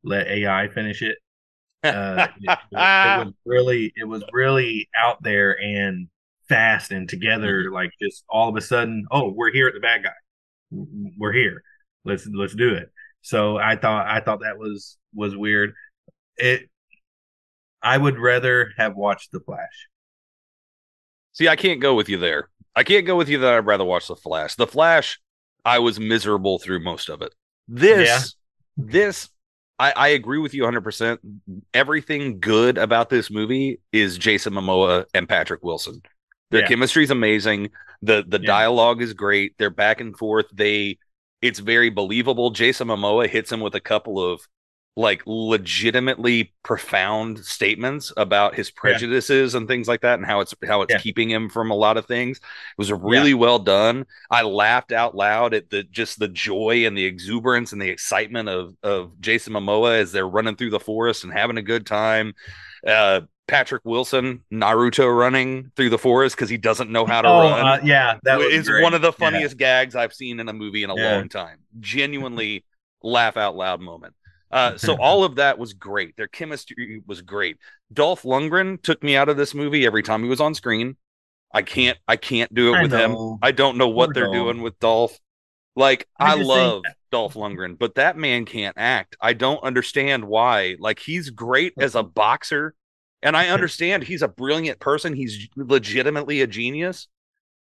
let 0.03 0.27
AI 0.27 0.67
finish 0.69 1.01
it. 1.01 1.17
Uh, 1.83 2.27
it, 2.41 2.59
it 2.71 3.25
was 3.25 3.33
really, 3.45 3.93
it 3.95 4.05
was 4.07 4.23
really 4.31 4.89
out 4.95 5.21
there 5.21 5.59
and 5.61 6.07
fast 6.49 6.91
and 6.91 7.07
together. 7.07 7.71
Like 7.71 7.91
just 8.01 8.23
all 8.29 8.49
of 8.49 8.55
a 8.55 8.61
sudden, 8.61 9.05
oh, 9.11 9.31
we're 9.31 9.51
here 9.51 9.67
at 9.67 9.73
the 9.73 9.79
bad 9.79 10.03
guy. 10.03 10.09
We're 11.17 11.33
here. 11.33 11.63
Let's 12.03 12.27
let's 12.27 12.55
do 12.55 12.73
it. 12.73 12.91
So 13.21 13.57
I 13.57 13.75
thought 13.75 14.07
I 14.07 14.21
thought 14.21 14.41
that 14.41 14.57
was 14.57 14.97
was 15.13 15.35
weird. 15.35 15.73
It 16.37 16.69
I 17.81 17.97
would 17.97 18.19
rather 18.19 18.71
have 18.77 18.95
watched 18.95 19.31
The 19.31 19.39
Flash. 19.39 19.87
See, 21.33 21.47
I 21.47 21.55
can't 21.55 21.79
go 21.79 21.93
with 21.93 22.09
you 22.09 22.17
there. 22.17 22.49
I 22.77 22.83
can't 22.83 23.07
go 23.07 23.15
with 23.15 23.27
you 23.27 23.39
that 23.39 23.53
I'd 23.53 23.65
rather 23.65 23.83
watch 23.83 24.07
The 24.07 24.15
Flash. 24.15 24.53
The 24.55 24.67
Flash, 24.67 25.19
I 25.65 25.79
was 25.79 25.99
miserable 25.99 26.59
through 26.59 26.83
most 26.83 27.09
of 27.09 27.23
it. 27.23 27.33
This, 27.67 28.07
Yeah. 28.07 28.19
this, 28.77 29.29
I, 29.79 29.91
I 29.95 30.07
agree 30.09 30.37
with 30.37 30.53
you 30.53 30.61
100%. 30.63 31.17
Everything 31.73 32.39
good 32.39 32.77
about 32.77 33.09
this 33.09 33.31
movie 33.31 33.79
is 33.91 34.17
Jason 34.19 34.53
Momoa 34.53 35.05
and 35.15 35.27
Patrick 35.27 35.63
Wilson. 35.63 36.01
Their 36.51 36.61
Yeah. 36.61 36.67
chemistry 36.67 37.03
is 37.03 37.09
amazing. 37.11 37.71
The 38.03 38.23
the 38.27 38.39
Yeah. 38.39 38.45
dialogue 38.47 39.01
is 39.01 39.13
great. 39.13 39.55
They're 39.57 39.71
back 39.71 39.99
and 39.99 40.15
forth. 40.15 40.45
They 40.53 40.99
it's 41.41 41.59
very 41.59 41.89
believable. 41.89 42.51
Jason 42.51 42.87
Momoa 42.89 43.27
hits 43.27 43.51
him 43.51 43.59
with 43.59 43.73
a 43.75 43.79
couple 43.81 44.23
of 44.23 44.41
like 44.97 45.21
legitimately 45.27 46.51
profound 46.63 47.37
statements 47.45 48.11
about 48.17 48.55
his 48.55 48.71
prejudices 48.71 49.53
and 49.53 49.67
things 49.67 49.87
like 49.87 50.01
that 50.01 50.17
and 50.17 50.25
how 50.25 50.39
it's 50.39 50.55
how 50.67 50.81
it's 50.81 50.91
Yeah. 50.91 50.97
keeping 50.99 51.29
him 51.29 51.49
from 51.49 51.69
a 51.69 51.75
lot 51.75 51.97
of 51.97 52.07
things. 52.07 52.37
It 52.39 52.43
was 52.79 52.91
really 52.91 53.35
well 53.35 53.59
done. 53.59 54.07
I 54.31 54.41
laughed 54.41 54.91
out 54.91 55.15
loud 55.15 55.53
at 55.53 55.69
the 55.69 55.83
just 55.83 56.17
the 56.17 56.27
joy 56.27 56.87
and 56.87 56.97
the 56.97 57.05
exuberance 57.05 57.73
and 57.73 57.81
the 57.81 57.89
excitement 57.89 58.49
of 58.49 58.75
of 58.81 59.21
Jason 59.21 59.53
Momoa 59.53 59.99
as 59.99 60.11
they're 60.11 60.27
running 60.27 60.55
through 60.55 60.71
the 60.71 60.79
forest 60.79 61.23
and 61.23 61.31
having 61.31 61.57
a 61.57 61.61
good 61.61 61.85
time. 61.85 62.33
Uh 62.85 63.21
Patrick 63.47 63.83
Wilson, 63.85 64.43
Naruto 64.51 65.07
running 65.15 65.71
through 65.77 65.89
the 65.91 65.97
forest 65.97 66.35
because 66.35 66.49
he 66.49 66.57
doesn't 66.57 66.89
know 66.91 67.05
how 67.05 67.21
to 67.21 67.29
Oh, 67.29 67.39
run. 67.49 67.65
uh, 67.65 67.79
yeah, 67.81 68.17
that 68.23 68.39
great. 68.39 68.83
one 68.83 68.93
of 68.93 69.01
the 69.01 69.07
Yeah. 69.11 69.25
funniest 69.25 69.57
gags 69.57 69.95
I've 69.95 70.11
seen 70.13 70.41
in 70.41 70.49
a 70.49 70.53
movie 70.53 70.83
in 70.83 70.89
a 70.89 70.95
Yeah. 70.97 71.15
long 71.15 71.29
time. 71.29 71.59
Genuinely 71.79 72.65
laugh 73.03 73.37
out 73.37 73.55
loud 73.55 73.79
moment. 73.79 74.15
Uh, 74.51 74.77
so 74.77 74.95
all 74.95 75.23
of 75.23 75.35
that 75.35 75.57
was 75.57 75.73
great. 75.73 76.15
Their 76.15 76.27
chemistry 76.27 77.01
was 77.05 77.21
great. 77.21 77.57
Dolph 77.91 78.23
Lundgren 78.23 78.81
took 78.81 79.03
me 79.03 79.15
out 79.15 79.29
of 79.29 79.37
this 79.37 79.53
movie 79.53 79.85
every 79.85 80.03
time 80.03 80.23
he 80.23 80.29
was 80.29 80.41
on 80.41 80.53
screen. 80.55 80.95
I 81.53 81.61
can't. 81.63 81.97
I 82.07 82.17
can't 82.17 82.53
do 82.53 82.73
it 82.75 82.77
I 82.77 82.81
with 82.81 82.93
him. 82.93 83.19
I 83.41 83.51
don't 83.51 83.77
know 83.77 83.89
what 83.89 84.13
Poor 84.13 84.13
they're 84.13 84.29
Dolph. 84.29 84.29
doing 84.29 84.61
with 84.61 84.79
Dolph. 84.79 85.19
Like 85.75 86.07
I 86.19 86.31
I, 86.31 86.33
love 86.33 86.85
Dolph 87.11 87.35
Lundgren, 87.35 87.77
but 87.77 87.95
that 87.95 88.17
man 88.17 88.45
can't 88.45 88.77
act. 88.77 89.15
I 89.21 89.33
don't 89.33 89.63
understand 89.63 90.25
why. 90.25 90.75
Like 90.79 90.99
he's 90.99 91.29
great 91.29 91.73
as 91.79 91.95
a 91.95 92.03
boxer, 92.03 92.75
and 93.23 93.37
I 93.37 93.49
understand 93.49 94.03
he's 94.03 94.23
a 94.23 94.27
brilliant 94.27 94.79
person. 94.79 95.13
He's 95.15 95.47
legitimately 95.57 96.41
a 96.41 96.47
genius 96.47 97.07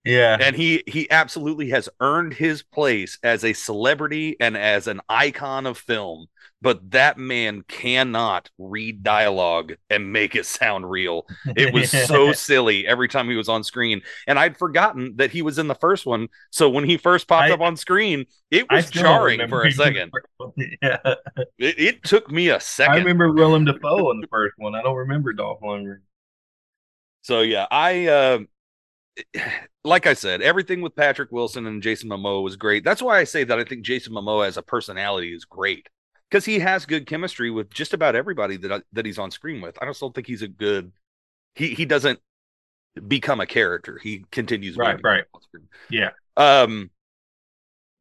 Yeah, 0.03 0.39
and 0.39 0.55
he 0.55 0.83
he 0.87 1.09
absolutely 1.09 1.69
has 1.69 1.89
earned 1.99 2.33
his 2.33 2.63
place 2.63 3.17
as 3.23 3.43
a 3.43 3.53
celebrity 3.53 4.35
and 4.39 4.55
as 4.57 4.87
an 4.87 5.01
icon 5.09 5.65
of 5.65 5.77
film 5.77 6.27
but 6.61 6.91
that 6.91 7.17
man 7.17 7.63
cannot 7.67 8.49
read 8.57 9.03
dialogue 9.03 9.73
and 9.89 10.11
make 10.11 10.35
it 10.35 10.45
sound 10.45 10.89
real. 10.89 11.27
It 11.55 11.73
was 11.73 11.91
so 11.91 12.31
silly 12.33 12.87
every 12.87 13.07
time 13.07 13.29
he 13.29 13.35
was 13.35 13.49
on 13.49 13.63
screen. 13.63 14.01
And 14.25 14.39
i'd 14.39 14.57
forgotten 14.57 15.13
that 15.17 15.31
he 15.31 15.41
was 15.41 15.59
in 15.59 15.67
the 15.67 15.75
first 15.75 16.05
one. 16.05 16.29
So 16.51 16.69
when 16.69 16.83
he 16.83 16.97
first 16.97 17.27
popped 17.27 17.49
I- 17.49 17.53
up 17.53 17.61
on 17.61 17.77
screen 17.77 18.25
it 18.49 18.65
was 18.71 18.89
jarring 18.89 19.47
for 19.49 19.65
a 19.65 19.71
second. 19.71 20.11
yeah, 20.81 20.97
it, 21.57 21.79
it 21.79 22.03
took 22.03 22.31
me 22.31 22.49
a 22.49 22.59
second. 22.59 22.93
I 22.93 22.97
remember 22.99 23.33
Willem 23.33 23.65
Dafoe 23.65 24.11
in 24.11 24.21
the 24.21 24.27
first 24.27 24.53
one. 24.57 24.73
I 24.73 24.81
don't 24.81 24.95
remember 24.95 25.33
Dolph 25.33 25.59
Lundgren. 25.61 25.99
So 27.23 27.41
yeah, 27.41 27.67
I 27.69 28.07
uh, 28.07 28.39
like 29.83 30.07
I 30.07 30.13
said, 30.13 30.41
everything 30.41 30.81
with 30.81 30.95
Patrick 30.95 31.31
Wilson 31.31 31.67
and 31.67 31.83
Jason 31.83 32.09
Momoa 32.09 32.41
was 32.41 32.55
great. 32.55 32.85
That's 32.85 33.01
why 33.01 33.19
I 33.19 33.25
say 33.25 33.43
that 33.43 33.59
I 33.59 33.65
think 33.65 33.83
Jason 33.83 34.13
Momoa 34.13 34.47
as 34.47 34.57
a 34.57 34.61
personality 34.61 35.33
is 35.33 35.43
great 35.43 35.89
because 36.29 36.45
he 36.45 36.59
has 36.59 36.85
good 36.85 37.05
chemistry 37.07 37.49
with 37.51 37.69
just 37.69 37.93
about 37.93 38.15
everybody 38.15 38.57
that 38.57 38.83
that 38.93 39.05
he's 39.05 39.19
on 39.19 39.31
screen 39.31 39.61
with. 39.61 39.77
I 39.81 39.85
just 39.85 39.99
don't 39.99 40.13
think 40.13 40.27
he's 40.27 40.41
a 40.41 40.47
good. 40.47 40.91
He 41.55 41.73
he 41.73 41.85
doesn't 41.85 42.19
become 43.07 43.39
a 43.39 43.45
character. 43.45 43.99
He 44.01 44.25
continues 44.31 44.77
Right, 44.77 44.99
right. 45.03 45.23
on 45.33 45.41
screen. 45.41 45.67
Yeah. 45.89 46.11
Um, 46.35 46.91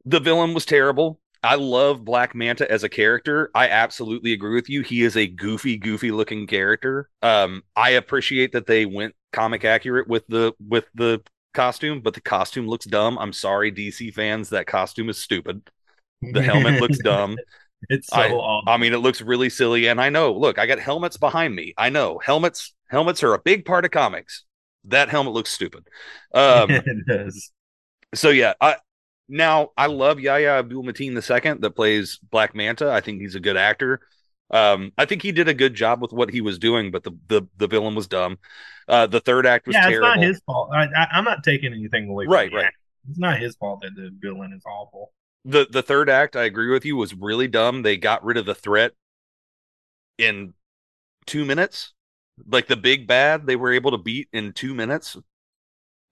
the 0.05 0.21
villain 0.21 0.55
was 0.55 0.65
terrible. 0.65 1.21
I 1.43 1.55
love 1.57 2.05
Black 2.05 2.35
Manta 2.35 2.71
as 2.71 2.83
a 2.83 2.89
character. 2.89 3.51
I 3.55 3.69
absolutely 3.69 4.33
agree 4.33 4.55
with 4.55 4.69
you. 4.69 4.83
He 4.83 5.03
is 5.03 5.17
a 5.17 5.27
goofy, 5.27 5.77
goofy 5.77 6.11
looking 6.11 6.47
character. 6.47 7.09
Um, 7.23 7.63
I 7.77 7.91
appreciate 7.91 8.53
that 8.53 8.67
they 8.67 8.85
went 8.87 9.15
comic 9.33 9.65
accurate 9.65 10.09
with 10.09 10.27
the 10.29 10.53
with 10.67 10.87
the 10.95 11.23
costume, 11.55 12.01
but 12.01 12.15
the 12.15 12.21
costume 12.21 12.67
looks 12.67 12.87
dumb. 12.87 13.19
I'm 13.19 13.33
sorry, 13.33 13.71
DC 13.71 14.11
fans. 14.11 14.51
That 14.51 14.67
costume 14.67 15.09
is 15.09 15.19
stupid. 15.19 15.63
The 16.23 16.43
helmet 16.43 16.81
looks 16.81 16.99
dumb. 17.05 17.37
It's 17.89 18.09
so 18.09 18.17
I- 18.17 18.31
awesome. 18.31 18.69
I 18.69 18.77
mean, 18.77 18.93
it 18.93 18.99
looks 18.99 19.21
really 19.21 19.49
silly. 19.51 19.87
And 19.87 20.01
I 20.01 20.09
know, 20.09 20.33
look, 20.33 20.59
I 20.59 20.67
got 20.67 20.79
helmets 20.79 21.17
behind 21.17 21.55
me. 21.55 21.75
I 21.77 21.91
know 21.91 22.19
helmets, 22.19 22.75
helmets 22.89 23.23
are 23.23 23.35
a 23.35 23.39
big 23.39 23.65
part 23.65 23.85
of 23.85 23.91
comics. 23.91 24.45
That 24.85 25.09
helmet 25.09 25.33
looks 25.35 25.51
stupid. 25.51 25.87
Um, 26.35 26.71
it 26.71 27.07
does. 27.07 27.51
so 28.15 28.31
yeah, 28.31 28.55
I 28.61 28.77
now 29.29 29.71
I 29.77 29.87
love 29.87 30.21
Yahya 30.21 30.59
Abdul 30.61 30.85
Mateen 30.85 31.11
II 31.15 31.59
that 31.61 31.71
plays 31.75 32.19
Black 32.31 32.55
Manta. 32.55 32.91
I 32.93 33.01
think 33.01 33.21
he's 33.21 33.35
a 33.35 33.41
good 33.41 33.57
actor. 33.57 34.01
Um, 34.49 34.93
I 34.97 35.05
think 35.07 35.23
he 35.23 35.33
did 35.33 35.49
a 35.49 35.55
good 35.55 35.75
job 35.75 36.01
with 36.01 36.13
what 36.13 36.31
he 36.31 36.41
was 36.41 36.61
doing, 36.61 36.93
but 36.93 37.03
the 37.03 37.11
the, 37.27 37.43
the 37.57 37.67
villain 37.67 37.97
was 37.97 38.07
dumb. 38.07 38.39
Uh, 38.87 39.09
the 39.09 39.19
third 39.19 39.45
act 39.47 39.67
was 39.67 39.75
Yeah, 39.75 39.81
it's 39.89 39.91
terrible. 39.91 40.09
not 40.09 40.19
his 40.19 40.41
fault. 40.47 40.71
I, 40.73 40.85
I, 40.85 41.09
I'm 41.15 41.25
not 41.25 41.43
taking 41.43 41.73
anything 41.73 42.09
away. 42.09 42.27
From 42.27 42.35
Right, 42.35 42.53
right. 42.53 42.67
act. 42.67 42.77
It's 43.11 43.19
not 43.19 43.41
his 43.41 43.57
fault 43.57 43.81
that 43.83 43.97
the 43.97 44.11
villain 44.21 44.53
is 44.53 44.63
awful. 44.65 45.13
The 45.47 45.67
the 45.71 45.83
third 45.83 46.11
act, 46.11 46.37
I 46.37 46.45
agree 46.45 46.71
with 46.71 46.85
you, 46.85 46.97
was 46.97 47.15
really 47.15 47.49
dumb. 47.49 47.83
They 47.83 47.97
got 47.97 48.25
rid 48.25 48.37
of 48.37 48.47
the 48.47 48.55
threat 48.55 48.93
in 50.19 50.55
two 51.27 51.47
minutes. 51.47 51.95
Like 52.47 52.69
the 52.69 52.77
big 52.77 53.07
bad, 53.07 53.47
they 53.47 53.57
were 53.57 53.73
able 53.73 53.93
to 53.93 53.99
beat 53.99 54.29
in 54.33 54.53
two 54.53 54.75
minutes 54.75 55.17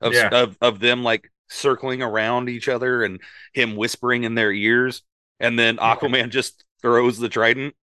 of 0.01 0.13
Yeah. 0.13 0.31
of, 0.31 0.57
of 0.61 0.81
them 0.81 1.05
like 1.05 1.31
circling 1.51 2.03
around 2.03 2.49
each 2.49 2.69
other 2.69 3.05
and 3.05 3.21
him 3.55 3.77
whispering 3.77 4.25
in 4.25 4.35
their 4.35 4.53
ears, 4.53 5.03
and 5.41 5.59
then 5.59 5.79
Aquaman 5.79 6.31
just 6.31 6.65
throws 6.83 7.19
the 7.19 7.29
trident, 7.31 7.75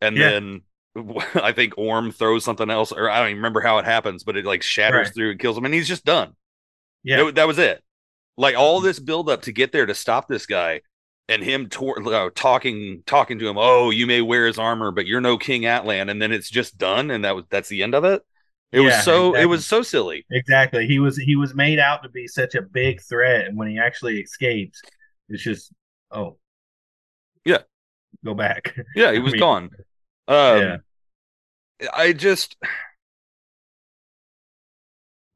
and 0.00 0.20
Yeah. 0.20 0.22
then 0.22 0.62
I 1.34 1.52
think 1.52 1.74
Orm 1.78 2.12
throws 2.12 2.44
something 2.44 2.70
else, 2.70 2.92
or 2.92 3.10
I 3.10 3.18
don't 3.20 3.28
even 3.30 3.38
remember 3.38 3.60
how 3.62 3.78
it 3.78 3.86
happens, 3.86 4.24
but 4.24 4.36
it 4.36 4.46
like 4.46 4.62
shatters 4.62 5.10
Right. 5.10 5.12
through 5.12 5.32
and 5.32 5.40
kills 5.40 5.58
him, 5.58 5.64
and 5.66 5.74
he's 5.74 5.88
just 5.88 6.04
done. 6.04 6.34
Yeah, 7.02 7.24
That, 7.24 7.36
that 7.36 7.48
was 7.48 7.58
it. 7.58 7.82
Like 8.38 8.56
all 8.56 8.80
this 8.82 9.00
buildup 9.00 9.42
to 9.44 9.52
get 9.52 9.72
there 9.72 9.86
to 9.86 9.94
stop 9.96 10.28
this 10.28 10.46
guy 10.46 10.82
and 11.28 11.44
him 11.44 11.68
tor- 11.70 12.02
uh, 12.14 12.30
talking 12.34 13.04
talking 13.06 13.40
to 13.40 13.48
him, 13.48 13.58
"Oh, 13.58 13.90
you 13.90 14.06
may 14.06 14.22
wear 14.22 14.46
his 14.48 14.58
armor, 14.60 14.92
but 14.92 15.06
you're 15.06 15.22
no 15.22 15.38
King 15.38 15.64
Atlan." 15.64 16.10
And 16.10 16.22
then 16.22 16.32
it's 16.32 16.50
just 16.50 16.78
done 16.78 17.10
and 17.12 17.24
that 17.26 17.36
was 17.36 17.46
that's 17.50 17.70
the 17.70 17.84
end 17.84 17.96
of 17.96 18.04
it. 18.04 18.22
It 18.72 18.80
Yeah, 18.80 18.82
was 18.82 18.96
so 18.96 19.34
it 19.34 19.46
was 19.46 19.66
so 19.66 19.82
silly. 19.82 20.26
exactly. 20.30 20.86
He 20.86 20.98
was 20.98 21.16
he 21.16 21.36
was 21.36 21.54
made 21.54 21.78
out 21.78 22.02
to 22.02 22.08
be 22.08 22.26
such 22.26 22.54
a 22.54 22.62
big 22.62 23.00
threat, 23.02 23.46
and 23.46 23.56
when 23.56 23.68
he 23.68 23.78
actually 23.78 24.20
escapes, 24.20 24.82
it's 25.28 25.42
just 25.42 25.72
oh, 26.10 26.38
Yeah. 27.44 27.62
go 28.24 28.34
back. 28.34 28.74
Yeah, 28.94 29.12
he 29.12 29.18
I 29.20 29.20
was 29.20 29.34
mean, 29.34 29.34
gone. 29.34 29.70
Um 30.28 30.76
yeah. 30.76 30.78
I 31.92 32.12
just 32.12 32.56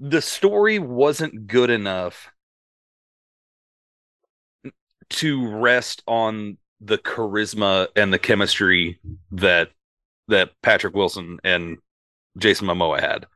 the 0.00 0.21
story 0.21 0.78
wasn't 0.78 1.47
good 1.47 1.71
enough 1.71 2.30
to 5.12 5.49
rest 5.49 6.02
on 6.07 6.59
the 6.81 6.99
charisma 6.99 7.88
and 7.97 8.12
the 8.12 8.19
chemistry 8.19 8.99
that 9.31 9.71
that 10.28 10.50
Patrick 10.62 10.95
Wilson 10.95 11.38
and 11.45 11.78
Jason 12.38 12.66
Momoa 12.66 13.00
had. 13.00 13.26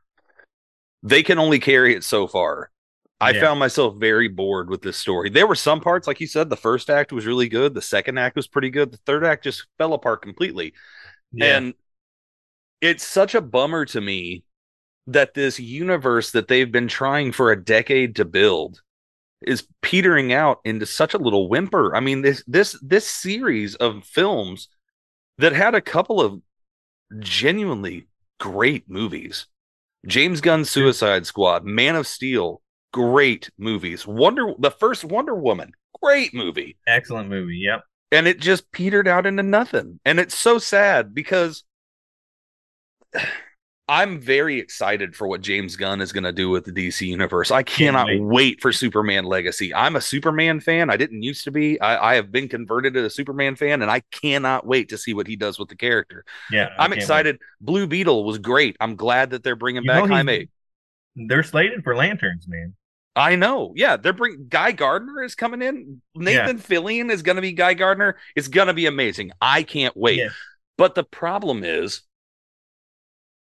They 1.03 1.23
can 1.23 1.37
only 1.37 1.59
carry 1.59 1.95
it 1.95 2.03
so 2.03 2.27
far. 2.27 2.71
I 3.19 3.31
Yeah. 3.31 3.41
found 3.41 3.59
myself 3.59 3.95
very 3.97 4.27
bored 4.27 4.69
with 4.69 4.81
this 4.81 4.97
story. 4.97 5.29
There 5.29 5.47
were 5.47 5.55
some 5.55 5.81
parts, 5.81 6.07
like 6.07 6.19
you 6.19 6.27
said, 6.27 6.49
the 6.49 6.57
first 6.57 6.89
act 6.89 7.11
was 7.11 7.25
really 7.25 7.49
good. 7.49 7.73
The 7.73 7.81
second 7.81 8.17
act 8.17 8.35
was 8.35 8.47
pretty 8.47 8.69
good. 8.69 8.91
The 8.91 8.99
third 9.05 9.23
act 9.25 9.43
just 9.43 9.65
fell 9.77 9.93
apart 9.93 10.21
completely. 10.21 10.73
Yeah. 11.31 11.57
And 11.57 11.73
it's 12.81 13.05
such 13.05 13.33
a 13.35 13.41
bummer 13.41 13.85
to 13.85 14.01
me 14.01 14.43
that 15.07 15.33
this 15.33 15.59
universe 15.59 16.31
that 16.31 16.47
they've 16.47 16.71
been 16.71 16.87
trying 16.87 17.31
for 17.31 17.51
a 17.51 17.63
decade 17.63 18.15
to 18.17 18.25
build 18.25 18.81
is 19.41 19.67
petering 19.81 20.33
out 20.33 20.59
into 20.65 20.85
such 20.85 21.13
a 21.13 21.19
little 21.19 21.49
whimper. 21.49 21.95
I 21.95 21.99
mean, 21.99 22.21
this 22.21 22.43
this 22.47 22.77
this 22.81 23.07
series 23.07 23.75
of 23.75 24.03
films 24.03 24.69
that 25.37 25.53
had 25.53 25.75
a 25.75 25.81
couple 25.81 26.19
of 26.21 26.41
genuinely 27.19 28.07
great 28.39 28.89
movies. 28.89 29.47
James 30.05 30.41
Gunn's 30.41 30.69
Suicide 30.69 31.25
Squad, 31.25 31.65
Man 31.65 31.95
of 31.95 32.07
Steel, 32.07 32.61
great 32.93 33.49
movies. 33.57 34.07
Wonder 34.07 34.53
the 34.59 34.71
first 34.71 35.03
Wonder 35.03 35.35
Woman, 35.35 35.71
great 36.01 36.33
movie 36.33 36.77
Excellent 36.87 37.29
movie. 37.29 37.57
Yep. 37.57 37.83
and 38.11 38.27
it 38.27 38.39
just 38.39 38.71
petered 38.71 39.07
out 39.07 39.25
into 39.25 39.43
nothing. 39.43 39.99
And 40.05 40.19
it's 40.19 40.37
so 40.37 40.57
sad 40.59 41.13
because 41.13 41.63
I'm 43.89 44.19
very 44.19 44.59
excited 44.59 45.15
for 45.15 45.27
what 45.27 45.39
James 45.39 45.77
Gunn 45.77 46.01
is 46.01 46.11
going 46.11 46.25
to 46.25 46.33
do 46.33 46.49
with 46.49 46.65
the 46.65 46.73
DC 46.73 47.07
universe. 47.07 47.51
I 47.51 47.63
cannot 47.63 48.07
wait. 48.07 48.21
wait. 48.21 48.61
for 48.61 48.73
Superman 48.73 49.23
Legacy. 49.23 49.73
I'm 49.73 49.95
a 49.95 50.01
Superman 50.01 50.59
fan. 50.59 50.89
I 50.89 50.97
didn't 50.97 51.23
used 51.23 51.45
to 51.45 51.51
be. 51.51 51.79
I, 51.79 52.11
I 52.11 52.15
have 52.15 52.29
been 52.29 52.49
converted 52.49 52.95
to 52.95 53.05
a 53.05 53.09
Superman 53.09 53.55
fan, 53.55 53.81
and 53.81 53.89
I 53.89 54.01
cannot 54.11 54.65
wait 54.65 54.89
to 54.89 54.97
see 54.97 55.13
what 55.13 55.25
he 55.25 55.37
does 55.37 55.57
with 55.57 55.69
the 55.69 55.75
character. 55.77 56.25
Yeah. 56.51 56.69
I 56.77 56.83
I'm 56.83 56.89
can't 56.89 57.01
excited. 57.01 57.39
Blue 57.61 57.87
Beetle 57.87 58.25
was 58.25 58.39
great. 58.39 58.75
I'm 58.81 58.97
glad 58.97 59.29
that 59.29 59.43
they're 59.43 59.55
bringing 59.55 59.83
You 59.83 59.89
back 59.89 60.09
Jaime. 60.09 60.49
They're 61.15 61.43
slated 61.43 61.83
for 61.83 61.95
lanterns, 61.95 62.45
man. 62.47 62.75
I 63.15 63.35
know. 63.35 63.73
Yeah, 63.75 63.97
they're 63.97 64.13
bring 64.13 64.45
Guy 64.47 64.73
Gardner 64.73 65.23
is 65.23 65.33
coming 65.33 65.61
in. 65.61 66.01
Nathan 66.13 66.59
Fillion 66.59 67.09
is 67.09 67.23
going 67.23 67.37
to 67.37 67.41
be 67.41 67.53
Guy 67.53 67.73
Gardner. 67.73 68.17
It's 68.35 68.47
going 68.47 68.67
to 68.67 68.73
be 68.73 68.85
amazing. 68.85 69.31
I 69.41 69.63
can't 69.63 69.97
wait. 69.97 70.19
Yeah. 70.19 70.29
But 70.77 70.93
the 70.93 71.03
problem 71.03 71.63
is 71.63 72.01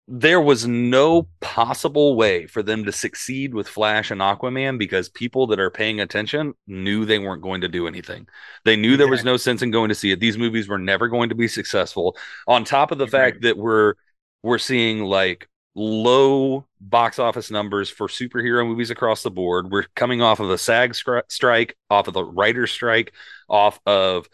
there 0.07 0.39
was 0.39 0.67
no 0.67 1.27
possible 1.41 2.15
way 2.15 2.45
for 2.45 2.61
them 2.61 2.85
to 2.85 2.91
succeed 2.91 3.55
with 3.55 3.67
Flash 3.67 4.11
and 4.11 4.21
Aquaman 4.21 4.77
because 4.77 5.09
people 5.09 5.47
that 5.47 5.59
are 5.59 5.71
paying 5.71 5.99
attention 5.99 6.53
knew 6.67 7.05
they 7.05 7.17
weren't 7.17 7.41
going 7.41 7.61
to 7.61 7.67
do 7.67 7.87
anything. 7.87 8.27
They 8.65 8.75
knew 8.75 8.97
there 8.97 9.07
was 9.07 9.23
no 9.23 9.35
sense 9.35 9.63
in 9.63 9.71
going 9.71 9.89
to 9.89 9.95
see 9.95 10.11
it. 10.11 10.19
These 10.19 10.37
movies 10.37 10.67
were 10.67 10.77
never 10.77 11.07
going 11.07 11.29
to 11.29 11.35
be 11.35 11.47
successful. 11.47 12.15
On 12.47 12.63
top 12.63 12.91
of 12.91 12.99
the 12.99 13.07
fact 13.07 13.41
that 13.41 13.57
we're 13.57 13.95
we're 14.43 14.59
seeing 14.59 14.99
like 14.99 15.49
low 15.73 16.65
box 16.79 17.19
office 17.19 17.51
numbers 17.51 17.89
for 17.89 18.07
superhero 18.07 18.65
movies 18.65 18.91
across 18.91 19.23
the 19.23 19.31
board. 19.31 19.71
We're 19.71 19.85
coming 19.95 20.21
off 20.21 20.39
of 20.39 20.49
a 20.49 20.57
SAG 20.57 20.93
scri- 20.93 21.23
strike, 21.29 21.75
off 21.89 22.07
of 22.07 22.13
the 22.13 22.23
writer's 22.23 22.71
strike, 22.71 23.13
off 23.49 23.79
of 23.85 24.29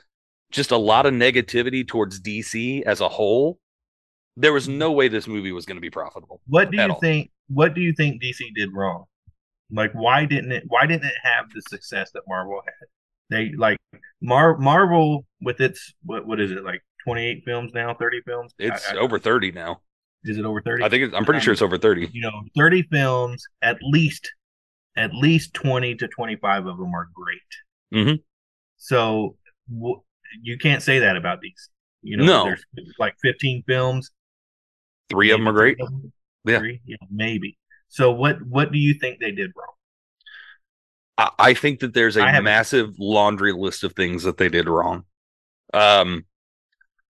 just 0.52 0.72
a 0.72 0.78
lot 0.78 1.06
of 1.06 1.14
negativity 1.14 1.88
towards 1.88 2.22
DC 2.22 2.84
as 2.84 3.02
a 3.02 3.10
whole. 3.10 3.58
There 4.38 4.54
was 4.54 4.68
no 4.68 4.92
way 4.92 5.08
this 5.08 5.28
movie 5.28 5.52
was 5.52 5.66
going 5.66 5.76
to 5.78 5.82
be 5.82 5.90
profitable. 5.90 6.42
What 6.48 6.72
do 6.72 6.78
you 6.78 6.84
all. 6.94 7.00
think? 7.00 7.32
What 7.50 7.74
do 7.74 7.82
you 7.82 7.94
think 7.94 8.22
DC 8.22 8.40
did 8.56 8.70
wrong? 8.74 9.06
Like, 9.70 9.92
why 9.94 10.26
didn't 10.26 10.52
it? 10.52 10.64
Why 10.68 10.86
didn't 10.86 11.06
it 11.06 11.16
have 11.24 11.46
the 11.54 11.62
success 11.62 12.12
that 12.14 12.24
Marvel 12.28 12.62
had? 12.66 12.88
They 13.30 13.52
like 13.58 13.78
Mar 14.22 14.58
Marvel 14.58 15.26
with 15.42 15.60
its 15.62 15.94
what? 16.04 16.26
What 16.28 16.40
is 16.40 16.52
it 16.52 16.64
like? 16.64 16.82
Twenty 17.06 17.26
eight 17.26 17.44
films 17.46 17.74
now? 17.74 17.94
Thirty 17.94 18.22
films? 18.26 18.54
It's 18.60 18.88
I- 18.92 18.96
I- 18.96 18.98
over 19.00 19.18
30 19.20 19.52
now. 19.52 19.82
Is 20.24 20.38
it 20.38 20.46
over 20.46 20.62
thirty? 20.62 20.84
I 20.84 20.90
think 20.90 21.04
it's, 21.06 21.16
I'm 21.16 21.26
pretty 21.26 21.40
sure 21.40 21.52
it's 21.52 21.62
over 21.64 21.78
30. 21.78 22.10
you 22.14 22.22
know, 22.22 22.44
thirty 22.56 22.84
films. 22.84 23.44
At 23.64 23.78
least, 23.82 24.32
at 24.96 25.14
least 25.16 25.54
twenty 25.56 25.96
to 25.96 26.08
twenty 26.08 26.36
five 26.36 26.68
of 26.68 26.78
them 26.78 26.94
are 26.94 27.10
great. 27.14 28.02
Mhm. 28.08 28.20
So 28.78 29.36
w- 29.74 30.02
you 30.42 30.58
can't 30.58 30.84
say 30.84 31.00
that 31.00 31.18
about 31.18 31.42
these. 31.42 31.70
You 32.04 32.18
know, 32.18 32.26
No. 32.26 32.44
there's 32.46 32.94
like 33.00 33.16
fifteen 33.22 33.64
films. 33.68 34.12
Three 35.12 35.32
of 35.32 35.40
them 35.40 35.48
are 35.48 35.54
great. 35.54 35.78
them. 35.78 36.12
Yeah. 36.46 36.60
Three? 36.60 36.82
yeah, 36.86 36.98
maybe. 37.12 37.58
So 37.90 38.12
what 38.12 38.42
what 38.42 38.72
do 38.72 38.80
you 38.80 38.94
think 38.96 39.20
they 39.20 39.32
did 39.32 39.52
wrong? 39.56 39.76
I, 41.18 41.30
I 41.40 41.54
think 41.54 41.82
that 41.82 41.94
there's 41.94 42.18
a 42.18 42.42
massive 42.42 42.96
laundry 42.98 43.54
list 43.54 43.84
of 43.84 43.94
things 43.94 44.24
that 44.24 44.38
they 44.38 44.50
did 44.50 44.68
wrong. 44.68 45.04
Um, 45.74 46.26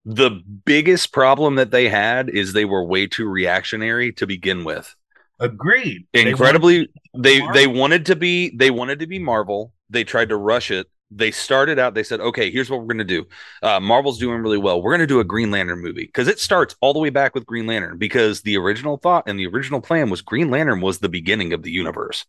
the 0.06 0.42
biggest 0.66 1.12
problem 1.12 1.56
that 1.56 1.72
they 1.72 1.90
had 1.90 2.30
is 2.30 2.54
they 2.54 2.66
were 2.66 2.84
way 2.84 3.08
too 3.08 3.28
reactionary 3.28 4.14
to 4.14 4.26
begin 4.28 4.64
with. 4.64 4.96
Agreed. 5.40 6.08
They 6.14 6.30
Incredibly, 6.30 6.90
wanted- 7.14 7.24
they 7.24 7.42
they 7.54 7.68
wanted 7.68 8.06
to 8.08 8.16
be 8.16 8.56
they 8.56 8.72
wanted 8.72 9.00
to 9.00 9.08
be 9.08 9.20
Marvel. 9.20 9.74
They 9.90 10.04
tried 10.04 10.30
to 10.30 10.38
rush 10.38 10.72
it. 10.72 10.88
They 11.10 11.32
started 11.32 11.80
out. 11.80 11.93
They 11.93 12.04
said, 12.04 12.20
"Okay, 12.20 12.52
here's 12.52 12.70
what 12.70 12.80
we're 12.80 12.88
going 12.88 12.98
to 12.98 13.04
do. 13.04 13.26
Uh, 13.63 13.80
Marvel's 13.80 14.20
doing 14.20 14.41
really 14.41 14.58
well. 14.58 14.82
We're 14.82 14.91
going 14.91 15.00
to 15.02 15.08
do 15.08 15.20
a 15.22 15.24
Green 15.24 15.52
Lantern 15.52 15.82
movie 15.82 16.06
because 16.06 16.28
it 16.28 16.39
starts 16.39 16.76
all 16.82 16.93
the 16.93 17.00
way 17.00 17.10
back 17.10 17.34
with 17.34 17.46
Green 17.46 17.65
Lantern. 17.67 17.98
Because 17.98 18.41
the 18.41 18.58
original 18.58 18.98
thought 18.98 19.24
and 19.28 19.39
the 19.39 19.48
original 19.48 19.80
plan 19.82 20.10
was 20.10 20.22
Green 20.22 20.50
Lantern 20.52 20.82
was 20.82 21.00
the 21.00 21.10
beginning 21.10 21.54
of 21.54 21.63
the 21.63 21.72
universe. 21.72 22.26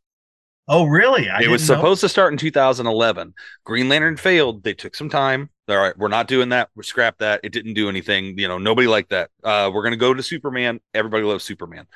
Oh, 0.66 0.84
really? 0.84 1.30
I 1.30 1.40
it 1.40 1.48
was 1.48 1.62
didn't 1.62 1.70
know. 1.70 1.86
supposed 1.86 2.00
to 2.02 2.08
start 2.08 2.32
in 2.32 2.38
2011. 2.38 3.34
Green 3.64 3.88
Lantern 3.88 4.16
failed. 4.16 4.62
They 4.62 4.74
took 4.74 4.94
some 4.94 5.08
time. 5.08 5.50
All 5.68 5.76
right, 5.76 5.96
we're 5.96 6.08
not 6.08 6.28
doing 6.28 6.50
that. 6.50 6.68
We 6.74 6.82
scrap 6.82 7.18
that. 7.18 7.40
It 7.42 7.52
didn't 7.52 7.74
do 7.74 7.88
anything. 7.88 8.38
You 8.38 8.48
know, 8.48 8.58
nobody 8.58 8.86
liked 8.86 9.10
that. 9.10 9.30
Uh, 9.42 9.70
we're 9.72 9.82
gonna 9.82 9.96
go 9.96 10.12
to 10.14 10.22
Superman. 10.22 10.80
Everybody 10.94 11.24
loves 11.24 11.44
Superman. 11.44 11.86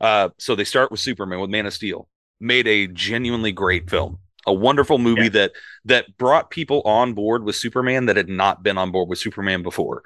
Uh, 0.00 0.30
so 0.38 0.54
they 0.54 0.64
start 0.64 0.90
with 0.90 1.00
Superman 1.00 1.40
with 1.40 1.50
Man 1.50 1.66
of 1.66 1.74
Steel. 1.74 2.08
Made 2.40 2.66
a 2.68 2.86
genuinely 2.88 3.52
great 3.52 3.88
film, 3.90 4.18
a 4.46 4.52
wonderful 4.52 4.98
movie 4.98 5.24
Yeah. 5.24 5.28
that 5.30 5.52
that 5.86 6.16
brought 6.16 6.50
people 6.50 6.82
on 6.82 7.12
board 7.14 7.44
with 7.44 7.56
Superman 7.56 8.06
that 8.06 8.16
had 8.16 8.28
not 8.28 8.62
been 8.62 8.78
on 8.78 8.90
board 8.92 9.08
with 9.08 9.18
Superman 9.18 9.62
before. 9.62 10.02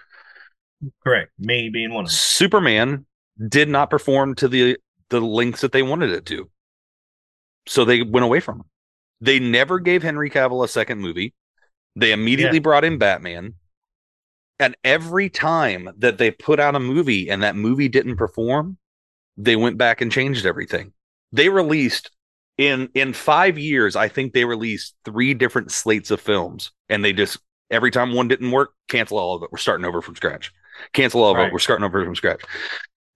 Correct. 1.05 1.31
Me 1.39 1.69
being 1.69 1.93
one 1.93 2.05
of 2.05 2.11
them. 2.11 2.15
Superman 2.17 3.07
did 3.49 3.69
not 3.69 3.91
perform 3.91 4.35
to 4.37 4.49
the 4.49 4.77
the 5.11 5.21
lengths 5.21 5.61
that 5.61 5.73
they 5.73 5.83
wanted 5.83 6.11
it 6.11 6.27
to. 6.27 6.51
So 7.67 7.85
they 7.85 8.03
went 8.03 8.25
away 8.25 8.41
from 8.41 8.61
him. 8.61 8.65
They 9.21 9.39
never 9.39 9.79
gave 9.79 10.03
Henry 10.03 10.31
Cavill 10.31 10.65
a 10.65 10.69
second 10.69 11.01
movie. 11.01 11.35
They 11.97 12.13
immediately 12.13 12.59
brought 12.61 12.85
in 12.85 12.99
Batman. 12.99 13.55
And 14.59 14.77
every 14.85 15.29
time 15.31 15.91
that 15.99 16.19
they 16.19 16.31
put 16.31 16.61
out 16.61 16.75
a 16.75 16.81
movie 16.81 17.31
and 17.31 17.43
that 17.43 17.57
movie 17.57 17.89
didn't 17.89 18.17
perform, 18.17 18.79
they 19.37 19.57
went 19.57 19.79
back 19.79 20.01
and 20.01 20.13
changed 20.13 20.47
everything. 20.47 20.93
They 21.33 21.49
released 21.49 22.11
in 22.61 22.89
in 22.95 23.13
5 23.13 23.59
years, 23.59 23.97
I 23.97 24.09
think 24.09 24.33
they 24.33 24.45
released 24.45 24.95
3 25.05 25.35
different 25.35 25.71
slates 25.71 26.11
of 26.11 26.21
films 26.21 26.71
and 26.89 27.05
they 27.05 27.13
just 27.13 27.39
every 27.71 27.91
time 27.91 28.13
one 28.13 28.29
didn't 28.29 28.51
work, 28.51 28.71
cancel 28.89 29.19
all 29.19 29.37
of 29.37 29.43
it. 29.43 29.51
We're 29.53 29.59
starting 29.59 29.87
over 29.87 30.03
from 30.03 30.17
scratch. 30.17 30.53
Cancel 30.93 31.23
all 31.23 31.31
of 31.33 31.37
Right. 31.37 31.47
it. 31.49 31.53
We're 31.53 31.59
starting 31.59 31.85
over 31.85 32.05
from 32.05 32.15
scratch. 32.17 32.43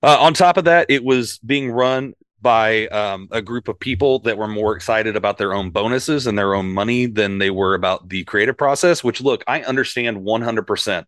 Uh, 0.03 0.19
on 0.21 0.35
top 0.35 0.57
of 0.57 0.65
that, 0.65 0.87
it 0.91 1.03
was 1.03 1.39
being 1.39 1.71
run 1.71 2.15
by 2.41 2.87
um, 2.89 3.27
a 3.31 3.41
group 3.41 3.69
of 3.69 3.81
people 3.81 4.19
that 4.21 4.37
were 4.37 4.47
more 4.47 4.77
excited 4.77 5.17
about 5.17 5.39
their 5.39 5.55
own 5.55 5.71
bonuses 5.71 6.27
and 6.27 6.39
their 6.39 6.55
own 6.55 6.71
money 6.71 7.07
than 7.07 7.39
they 7.39 7.51
were 7.51 7.75
about 7.75 8.09
the 8.11 8.23
creative 8.25 8.57
process. 8.57 9.03
Which, 9.03 9.23
look, 9.23 9.43
I 9.49 9.63
understand 9.63 10.19
100%. 10.19 11.05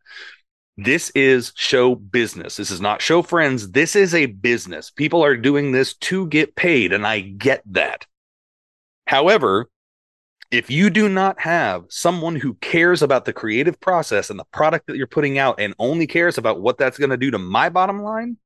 This 0.79 1.11
is 1.11 1.53
show 1.57 1.95
business. 1.95 2.57
This 2.57 2.71
is 2.71 2.81
not 2.81 3.01
show 3.03 3.23
friends. 3.23 3.71
This 3.71 3.97
is 3.97 4.15
a 4.15 4.27
business. 4.27 4.91
People 4.91 5.23
are 5.25 5.37
doing 5.37 5.73
this 5.73 5.95
to 5.95 6.27
get 6.27 6.57
paid, 6.57 6.93
and 6.93 7.07
I 7.07 7.21
get 7.21 7.63
that. 7.73 8.07
However, 9.07 9.69
if 10.51 10.71
you 10.71 10.91
do 10.91 11.09
not 11.09 11.41
have 11.41 11.85
someone 11.89 12.37
who 12.37 12.55
cares 12.55 13.03
about 13.03 13.25
the 13.25 13.33
creative 13.33 13.81
process 13.81 14.31
and 14.31 14.39
the 14.39 14.45
product 14.53 14.87
that 14.87 14.97
you're 14.97 15.07
putting 15.07 15.39
out 15.39 15.59
and 15.59 15.75
only 15.79 16.07
cares 16.07 16.39
about 16.39 16.61
what 16.61 16.79
that's 16.79 16.99
going 16.99 17.11
to 17.11 17.17
do 17.17 17.31
to 17.33 17.39
my 17.39 17.69
bottom 17.69 18.03
line, 18.03 18.37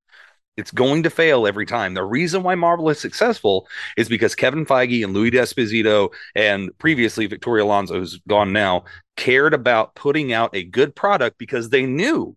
it's 0.56 0.70
going 0.70 1.02
to 1.02 1.10
fail 1.10 1.46
every 1.46 1.66
time. 1.66 1.94
The 1.94 2.04
reason 2.04 2.42
why 2.42 2.54
Marvel 2.54 2.90
is 2.90 2.98
successful 2.98 3.66
is 3.96 4.08
because 4.08 4.34
Kevin 4.34 4.66
Feige 4.66 5.04
and 5.04 5.14
Louis 5.14 5.30
D'Esposito 5.30 6.10
and 6.34 6.76
previously 6.78 7.26
Victoria 7.26 7.64
Alonso, 7.64 7.98
who's 7.98 8.20
gone 8.28 8.52
now, 8.52 8.84
cared 9.16 9.54
about 9.54 9.94
putting 9.94 10.32
out 10.32 10.54
a 10.54 10.64
good 10.64 10.94
product 10.94 11.38
because 11.38 11.70
they 11.70 11.86
knew 11.86 12.36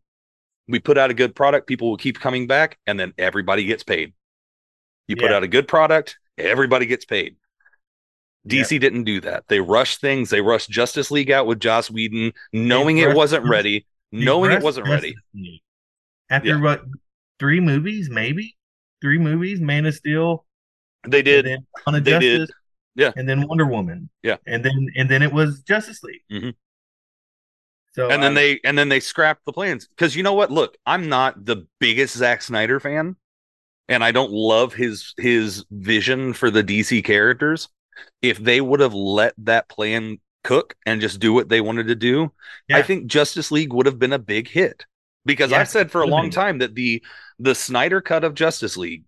we 0.68 0.80
put 0.80 0.98
out 0.98 1.10
a 1.10 1.14
good 1.14 1.36
product, 1.36 1.68
people 1.68 1.90
will 1.90 1.98
keep 1.98 2.20
coming 2.20 2.48
back, 2.48 2.78
and 2.88 3.00
then 3.00 3.14
everybody 3.18 3.66
gets 3.66 3.84
paid. 3.84 4.14
You 5.08 5.18
put 5.18 5.34
out 5.34 5.44
a 5.44 5.48
good 5.48 5.68
product, 5.68 6.18
everybody 6.38 6.86
gets 6.86 7.04
paid. 7.04 7.36
DC 8.48 8.80
didn't 8.80 9.06
do 9.06 9.22
that. 9.22 9.46
They 9.48 9.60
rushed 9.62 10.02
things. 10.02 10.30
They 10.30 10.42
rushed 10.42 10.70
Justice 10.70 11.12
League 11.12 11.32
out 11.32 11.48
with 11.48 11.60
Joss 11.60 11.90
Whedon, 11.90 12.34
knowing 12.52 12.98
it 12.98 13.16
wasn't 13.16 13.48
ready, 13.48 13.86
knowing 14.12 14.52
it 14.52 14.62
wasn't 14.62 14.88
ready. 14.88 15.16
After 16.30 16.50
Yeah. 16.50 16.62
what? 16.62 16.84
Three 17.40 17.60
movies, 17.60 18.10
maybe 18.10 18.56
three 19.02 19.18
movies. 19.18 19.60
Man 19.62 19.86
of 19.86 19.96
Steel. 19.96 20.46
They 21.08 21.20
and 21.20 21.26
did. 21.26 21.46
then 21.46 21.68
Dawn 21.86 21.96
of 21.96 22.04
They 22.04 22.20
did. 22.20 22.50
Yeah. 22.96 23.12
And 23.16 23.28
then 23.28 23.48
Wonder 23.48 23.66
Woman. 23.66 24.10
Yeah. 24.22 24.38
And 24.46 24.64
then 24.64 24.88
and 24.96 25.10
then 25.10 25.22
it 25.22 25.32
was 25.34 25.62
Justice 25.62 26.04
League. 26.04 26.22
Mhm. 26.32 26.54
So 27.94 28.10
and 28.10 28.22
then 28.24 28.34
they 28.34 28.60
and 28.64 28.78
then 28.78 28.90
they 28.90 29.00
scrapped 29.00 29.46
the 29.46 29.54
plans 29.54 29.88
because 29.88 30.16
you 30.16 30.24
know 30.24 30.34
what? 30.34 30.52
Look, 30.52 30.78
I'm 30.86 31.10
not 31.10 31.46
the 31.46 31.68
biggest 31.80 32.18
Zack 32.18 32.42
Snyder 32.42 32.80
fan, 32.80 33.16
and 33.88 34.04
I 34.04 34.12
don't 34.12 34.32
love 34.32 34.74
his 34.74 35.14
his 35.18 35.66
vision 35.72 36.34
for 36.34 36.50
the 36.50 36.64
DC 36.64 37.04
characters. 37.04 37.70
If 38.22 38.38
they 38.38 38.62
would 38.62 38.80
have 38.80 38.94
let 38.94 39.34
that 39.40 39.70
plan 39.70 40.20
cook 40.44 40.76
and 40.86 41.02
just 41.02 41.20
do 41.20 41.34
what 41.34 41.50
they 41.50 41.62
wanted 41.62 41.88
to 41.88 41.96
do, 41.96 42.32
I 42.72 42.82
think 42.82 43.08
Justice 43.08 43.52
League 43.52 43.74
would 43.74 43.86
have 43.86 44.00
been 44.00 44.14
a 44.14 44.20
big 44.20 44.48
hit. 44.48 44.86
Because 45.26 45.52
Yeah, 45.52 45.62
I've 45.62 45.70
said 45.70 45.90
for 45.92 46.02
a 46.02 46.08
long 46.08 46.30
time 46.30 46.58
that 46.60 46.76
the 46.76 47.02
the 47.40 47.56
Snyder 47.56 48.02
cut 48.02 48.24
of 48.24 48.34
Justice 48.34 48.76
League 48.78 49.06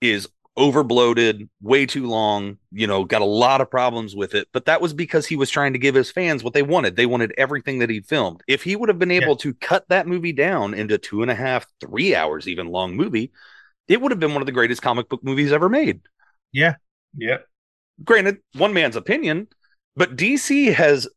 is 0.00 0.28
overbloated, 0.58 1.48
way 1.60 1.84
too 1.84 2.06
long, 2.06 2.56
you 2.72 2.86
know, 2.86 3.04
got 3.04 3.20
a 3.20 3.26
lot 3.26 3.60
of 3.60 3.70
problems 3.70 4.16
with 4.16 4.34
it. 4.34 4.48
But 4.52 4.64
that 4.66 4.80
was 4.80 4.94
because 4.94 5.26
he 5.26 5.36
was 5.36 5.50
trying 5.50 5.74
to 5.74 5.78
give 5.78 5.94
his 5.94 6.10
fans 6.10 6.42
what 6.42 6.54
they 6.54 6.62
wanted. 6.62 6.96
They 6.96 7.06
wanted 7.06 7.34
everything 7.36 7.80
that 7.80 7.90
he 7.90 8.00
filmed. 8.00 8.42
If 8.46 8.62
he 8.62 8.74
would 8.74 8.88
have 8.88 8.98
been 8.98 9.10
able 9.10 9.36
to 9.36 9.52
cut 9.54 9.86
that 9.88 10.06
movie 10.06 10.32
down 10.32 10.72
into 10.72 10.96
two 10.96 11.22
and 11.22 11.30
a 11.30 11.34
half, 11.34 11.66
three 11.80 12.14
hours, 12.14 12.48
even 12.48 12.68
long 12.68 12.96
movie, 12.96 13.32
it 13.88 14.00
would 14.00 14.12
have 14.12 14.20
been 14.20 14.32
one 14.32 14.42
of 14.42 14.46
the 14.46 14.52
greatest 14.52 14.82
comic 14.82 15.08
book 15.08 15.24
movies 15.24 15.52
ever 15.52 15.68
made. 15.68 16.00
yeah, 16.52 16.76
yeah, 17.16 17.38
Granted, 18.04 18.38
one 18.54 18.72
man's 18.72 18.96
opinion, 18.96 19.48
but 19.94 20.16
DC 20.16 20.72
has 20.72 21.08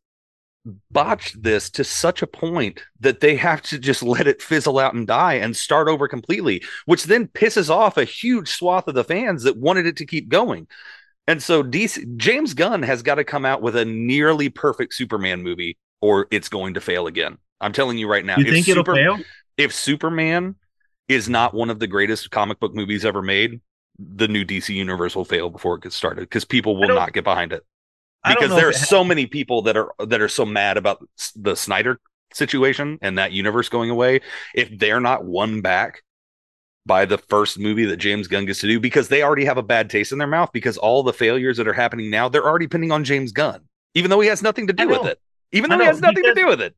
botched 0.90 1.42
this 1.42 1.70
to 1.70 1.84
such 1.84 2.22
a 2.22 2.26
point 2.26 2.82
that 3.00 3.20
they 3.20 3.36
have 3.36 3.62
to 3.62 3.78
just 3.78 4.02
let 4.04 4.26
it 4.26 4.42
fizzle 4.42 4.78
out 4.78 4.94
and 4.94 5.06
die 5.06 5.34
and 5.34 5.56
start 5.56 5.88
over 5.88 6.08
completely, 6.08 6.62
which 6.86 7.04
then 7.04 7.26
pisses 7.28 7.70
off 7.70 7.96
a 7.96 8.04
huge 8.04 8.48
swath 8.48 8.88
of 8.88 8.94
the 8.94 9.04
fans 9.04 9.42
that 9.42 9.56
wanted 9.56 9.86
it 9.86 9.96
to 9.96 10.06
keep 10.06 10.28
going. 10.28 10.66
And 11.26 11.42
so 11.42 11.62
DC 11.62 12.16
James 12.16 12.54
Gunn 12.54 12.82
has 12.82 13.02
got 13.02 13.16
to 13.16 13.24
come 13.24 13.44
out 13.44 13.62
with 13.62 13.76
a 13.76 13.84
nearly 13.84 14.48
perfect 14.48 14.94
Superman 14.94 15.42
movie 15.42 15.78
or 16.00 16.26
it's 16.30 16.48
going 16.48 16.74
to 16.74 16.80
fail 16.80 17.06
again. 17.06 17.38
I'm 17.60 17.72
telling 17.72 17.98
you 17.98 18.08
right 18.08 18.24
now. 18.24 18.36
you 18.38 18.50
think 18.50 18.68
it'll 18.68 18.84
fail? 18.84 19.18
If 19.56 19.74
Superman 19.74 20.56
is 21.08 21.28
not 21.28 21.52
one 21.52 21.70
of 21.70 21.78
the 21.78 21.86
greatest 21.86 22.30
comic 22.30 22.58
book 22.58 22.74
movies 22.74 23.04
ever 23.04 23.20
made, 23.20 23.60
the 24.14 24.28
new 24.28 24.44
DC 24.44 24.74
universe 24.74 25.14
will 25.14 25.24
fail 25.24 25.50
before 25.50 25.74
it 25.76 25.82
gets 25.82 25.96
started 25.96 26.22
because 26.22 26.44
people 26.44 26.76
will 26.76 26.88
don't- 26.88 27.12
get 27.12 27.24
behind 27.24 27.52
it 27.52 27.64
because 28.26 28.50
there 28.50 28.68
are 28.68 28.72
so 28.72 29.02
many 29.04 29.26
people 29.26 29.62
that 29.62 29.76
are 29.76 29.92
that 30.06 30.20
are 30.20 30.28
so 30.28 30.44
mad 30.44 30.76
about 30.76 31.06
the 31.36 31.54
Snyder 31.54 32.00
situation 32.32 32.98
and 33.02 33.18
that 33.18 33.32
universe 33.32 33.68
going 33.68 33.90
away. 33.90 34.20
If 34.54 34.78
they're 34.78 35.00
not 35.00 35.24
won 35.24 35.60
back 35.60 36.02
by 36.86 37.04
the 37.04 37.18
first 37.18 37.58
movie 37.58 37.84
that 37.86 37.96
James 37.98 38.26
Gunn 38.28 38.46
gets 38.46 38.60
to 38.60 38.66
do, 38.66 38.80
because 38.80 39.08
they 39.08 39.22
already 39.22 39.44
have 39.44 39.58
a 39.58 39.62
bad 39.62 39.90
taste 39.90 40.12
in 40.12 40.18
their 40.18 40.26
mouth 40.28 40.50
because 40.52 40.76
all 40.78 41.02
the 41.02 41.12
failures 41.12 41.56
that 41.58 41.68
are 41.68 41.72
happening 41.72 42.10
now, 42.10 42.28
they're 42.28 42.46
already 42.46 42.66
pinning 42.68 42.90
on 42.92 43.04
James 43.04 43.32
Gunn, 43.32 43.60
even 43.94 44.10
though 44.10 44.20
he 44.20 44.28
has 44.28 44.42
nothing 44.42 44.66
to 44.66 44.72
do 44.72 44.88
with 44.88 45.06
it. 45.06 45.18
Even 45.52 45.70
though 45.70 45.78
he 45.78 45.84
has 45.84 46.00
nothing 46.00 46.22
to 46.24 46.34
do 46.34 46.46
with 46.46 46.60
it. 46.60 46.74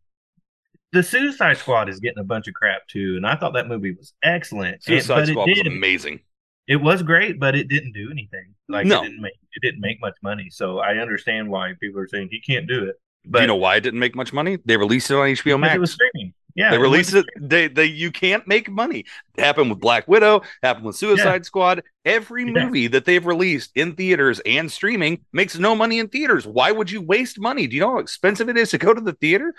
the 0.92 1.02
Suicide 1.02 1.56
Squad 1.56 1.88
is 1.88 2.00
getting 2.00 2.18
a 2.18 2.24
bunch 2.24 2.48
of 2.48 2.54
crap 2.54 2.86
too, 2.88 3.14
and 3.16 3.26
I 3.26 3.34
thought 3.36 3.54
that 3.54 3.66
movie 3.68 3.92
was 3.92 4.12
excellent. 4.22 4.74
And- 4.74 4.82
Suicide 4.82 5.14
but 5.14 5.26
Squad 5.28 5.48
was 5.48 5.60
amazing. 5.66 6.20
It 6.68 6.76
was 6.76 7.02
great, 7.02 7.40
but 7.40 7.54
it 7.56 7.68
didn't 7.68 7.92
do 7.92 8.10
anything. 8.10 8.54
Like 8.68 8.86
No. 8.86 9.00
it 9.00 9.04
didn't 9.08 9.20
make 9.20 9.32
it 9.54 9.60
didn't 9.62 9.80
make 9.80 10.00
much 10.00 10.16
money. 10.22 10.48
So 10.50 10.78
I 10.78 10.96
understand 10.98 11.48
why 11.48 11.72
people 11.80 12.00
are 12.00 12.06
saying 12.08 12.28
he 12.30 12.40
can't 12.40 12.66
do 12.66 12.84
it. 12.84 12.96
But 13.24 13.38
do 13.38 13.42
you 13.42 13.46
know 13.48 13.56
why 13.56 13.76
it 13.76 13.80
didn't 13.80 14.00
make 14.00 14.14
much 14.16 14.32
money? 14.32 14.58
They 14.64 14.76
released 14.76 15.10
it 15.10 15.14
on 15.14 15.28
HBO 15.28 15.58
Max. 15.58 15.74
it 15.76 15.80
was 15.80 15.92
streaming. 15.92 16.34
Yeah, 16.54 16.70
they 16.70 16.76
it 16.76 16.80
released 16.80 17.14
it. 17.14 17.24
They 17.40 17.68
they 17.68 17.86
you 17.86 18.10
can't 18.10 18.46
make 18.46 18.70
money. 18.70 19.04
It 19.36 19.40
happened 19.44 19.70
with 19.70 19.80
Black 19.80 20.06
Widow. 20.06 20.42
Happened 20.62 20.84
with 20.86 20.96
Suicide 20.96 21.44
Squad. 21.46 21.82
Every 22.04 22.44
Yeah. 22.44 22.64
movie 22.66 22.86
that 22.88 23.04
they've 23.06 23.24
released 23.24 23.70
in 23.74 23.94
theaters 23.94 24.40
and 24.44 24.70
streaming 24.70 25.20
makes 25.32 25.58
no 25.58 25.74
money 25.74 25.98
in 25.98 26.08
theaters. 26.08 26.46
Why 26.46 26.70
would 26.70 26.90
you 26.90 27.00
waste 27.00 27.40
money? 27.40 27.66
Do 27.66 27.74
you 27.76 27.80
know 27.80 27.92
how 27.92 27.98
expensive 27.98 28.48
it 28.48 28.56
is 28.58 28.70
to 28.70 28.78
go 28.78 28.92
to 28.92 29.00
the 29.00 29.14
theater? 29.14 29.54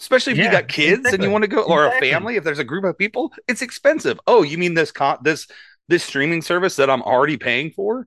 Especially 0.00 0.32
if 0.32 0.38
you 0.38 0.50
got 0.50 0.66
kids 0.68 1.12
and 1.12 1.22
you 1.22 1.30
want 1.30 1.42
to 1.42 1.48
go, 1.48 1.62
or 1.62 1.84
Exactly. 1.86 2.08
a 2.08 2.12
family. 2.14 2.36
If 2.36 2.44
there's 2.44 2.58
a 2.58 2.64
group 2.64 2.84
of 2.84 2.96
people, 2.96 3.34
it's 3.46 3.60
expensive. 3.60 4.18
Oh, 4.26 4.42
you 4.42 4.56
mean 4.56 4.72
this 4.72 4.90
con- 4.92 5.18
this 5.22 5.46
this 5.90 6.04
streaming 6.04 6.40
service 6.40 6.76
that 6.76 6.88
I'm 6.88 7.02
already 7.02 7.36
paying 7.36 7.72
for 7.72 8.06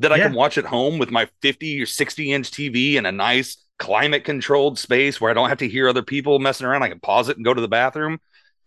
that 0.00 0.12
I 0.12 0.16
Yeah. 0.16 0.24
can 0.24 0.32
watch 0.34 0.58
at 0.58 0.64
home 0.64 0.98
with 0.98 1.10
my 1.10 1.28
50 1.42 1.82
or 1.82 1.86
60 1.86 2.32
inch 2.32 2.50
TV 2.50 2.94
in 2.96 3.06
a 3.06 3.12
nice 3.12 3.56
climate 3.78 4.24
controlled 4.24 4.78
space 4.78 5.20
where 5.20 5.30
I 5.30 5.34
don't 5.34 5.48
have 5.48 5.58
to 5.58 5.68
hear 5.68 5.88
other 5.88 6.02
people 6.02 6.38
messing 6.40 6.66
around. 6.66 6.82
I 6.82 6.88
can 6.88 7.00
pause 7.00 7.28
it 7.28 7.36
and 7.36 7.44
go 7.44 7.54
to 7.54 7.60
the 7.60 7.68
bathroom. 7.68 8.18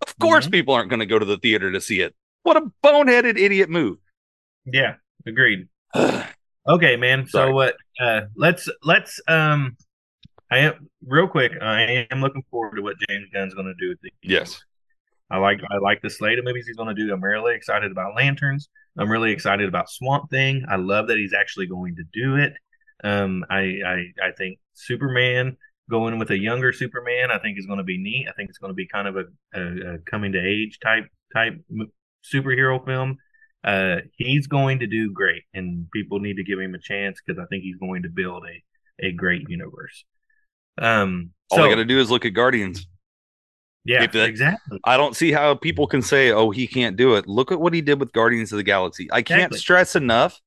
Of 0.01 0.17
course, 0.19 0.47
Mhm. 0.47 0.51
people 0.51 0.73
aren't 0.73 0.89
going 0.89 0.99
to 1.01 1.05
go 1.05 1.19
to 1.19 1.25
the 1.25 1.37
theater 1.37 1.71
to 1.71 1.81
see 1.81 1.99
it. 2.01 2.15
What 2.43 2.55
a 2.57 2.71
boneheaded 2.83 3.37
idiot 3.37 3.69
move. 3.69 3.97
Yeah, 4.65 4.95
agreed. 5.25 5.67
Okay, 6.69 6.95
man. 6.95 7.25
Sorry. 7.25 7.49
So 7.49 7.53
what? 7.55 7.75
Uh, 7.99 8.21
let's 8.35 8.69
let's 8.83 9.19
um, 9.27 9.75
I 10.51 10.59
am 10.59 10.87
real 11.07 11.27
quick. 11.27 11.53
I 11.59 12.05
am 12.11 12.21
looking 12.21 12.43
forward 12.51 12.75
to 12.75 12.83
what 12.83 12.97
James 13.09 13.27
Gunn's 13.33 13.55
going 13.55 13.65
to 13.65 13.73
do 13.83 13.89
with 13.89 13.99
the 14.01 14.11
Yes. 14.21 14.63
I 15.31 15.37
like 15.37 15.59
I 15.69 15.77
like 15.77 16.01
the 16.01 16.09
slate 16.09 16.39
of 16.39 16.45
movies 16.45 16.67
he's 16.67 16.75
going 16.75 16.93
to 16.93 17.05
do. 17.05 17.13
I'm 17.13 17.23
really 17.23 17.55
excited 17.55 17.91
about 17.91 18.15
Lanterns. 18.15 18.69
I'm 18.97 19.09
really 19.09 19.31
excited 19.31 19.67
about 19.67 19.89
Swamp 19.89 20.29
Thing. 20.29 20.65
I 20.69 20.75
love 20.75 21.07
that 21.07 21.17
he's 21.17 21.33
actually 21.33 21.67
going 21.67 21.95
to 21.95 22.03
do 22.11 22.35
it. 22.35 22.53
Um, 23.03 23.45
I 23.49 23.79
I 23.85 23.95
I 24.21 24.31
think 24.37 24.59
Superman 24.73 25.57
going 25.89 26.19
with 26.19 26.31
a 26.31 26.37
younger 26.37 26.71
Superman, 26.71 27.31
I 27.31 27.39
think 27.39 27.57
is 27.57 27.65
going 27.65 27.77
to 27.77 27.83
be 27.83 27.97
neat. 27.97 28.27
I 28.27 28.33
think 28.33 28.49
it's 28.49 28.57
going 28.57 28.71
to 28.71 28.75
be 28.75 28.87
kind 28.87 29.07
of 29.07 29.17
a, 29.17 29.25
a, 29.53 29.93
a 29.93 29.97
coming 29.99 30.33
to 30.33 30.39
age 30.39 30.79
type 30.83 31.05
type 31.33 31.53
superhero 32.33 32.83
film. 32.85 33.17
Uh, 33.63 33.97
he's 34.17 34.47
going 34.47 34.79
to 34.79 34.87
do 34.87 35.11
great, 35.11 35.43
and 35.53 35.87
people 35.91 36.19
need 36.19 36.35
to 36.37 36.43
give 36.43 36.59
him 36.59 36.73
a 36.73 36.79
chance 36.79 37.19
because 37.25 37.39
I 37.39 37.45
think 37.45 37.63
he's 37.63 37.77
going 37.77 38.03
to 38.03 38.09
build 38.09 38.43
a 38.45 39.07
a 39.07 39.11
great 39.11 39.49
universe. 39.49 40.03
Um, 40.77 41.31
All 41.49 41.59
so 41.59 41.63
I 41.63 41.69
got 41.69 41.75
to 41.75 41.85
do 41.85 41.99
is 41.99 42.11
look 42.11 42.25
at 42.25 42.33
Guardians. 42.33 42.87
Yeah, 43.83 44.05
that- 44.05 44.29
exactly. 44.29 44.79
I 44.83 44.97
don't 44.97 45.15
see 45.15 45.31
how 45.31 45.55
people 45.55 45.87
can 45.87 46.01
say, 46.01 46.31
oh, 46.31 46.51
he 46.51 46.67
can't 46.67 46.95
do 46.97 47.15
it. 47.15 47.27
Look 47.27 47.51
at 47.51 47.59
what 47.59 47.73
he 47.73 47.81
did 47.81 47.99
with 47.99 48.13
Guardians 48.13 48.51
of 48.51 48.57
the 48.57 48.63
Galaxy. 48.63 49.07
I 49.11 49.21
can't 49.21 49.39
Exactly. 49.39 49.59
stress 49.59 49.95
enough. 49.95 50.39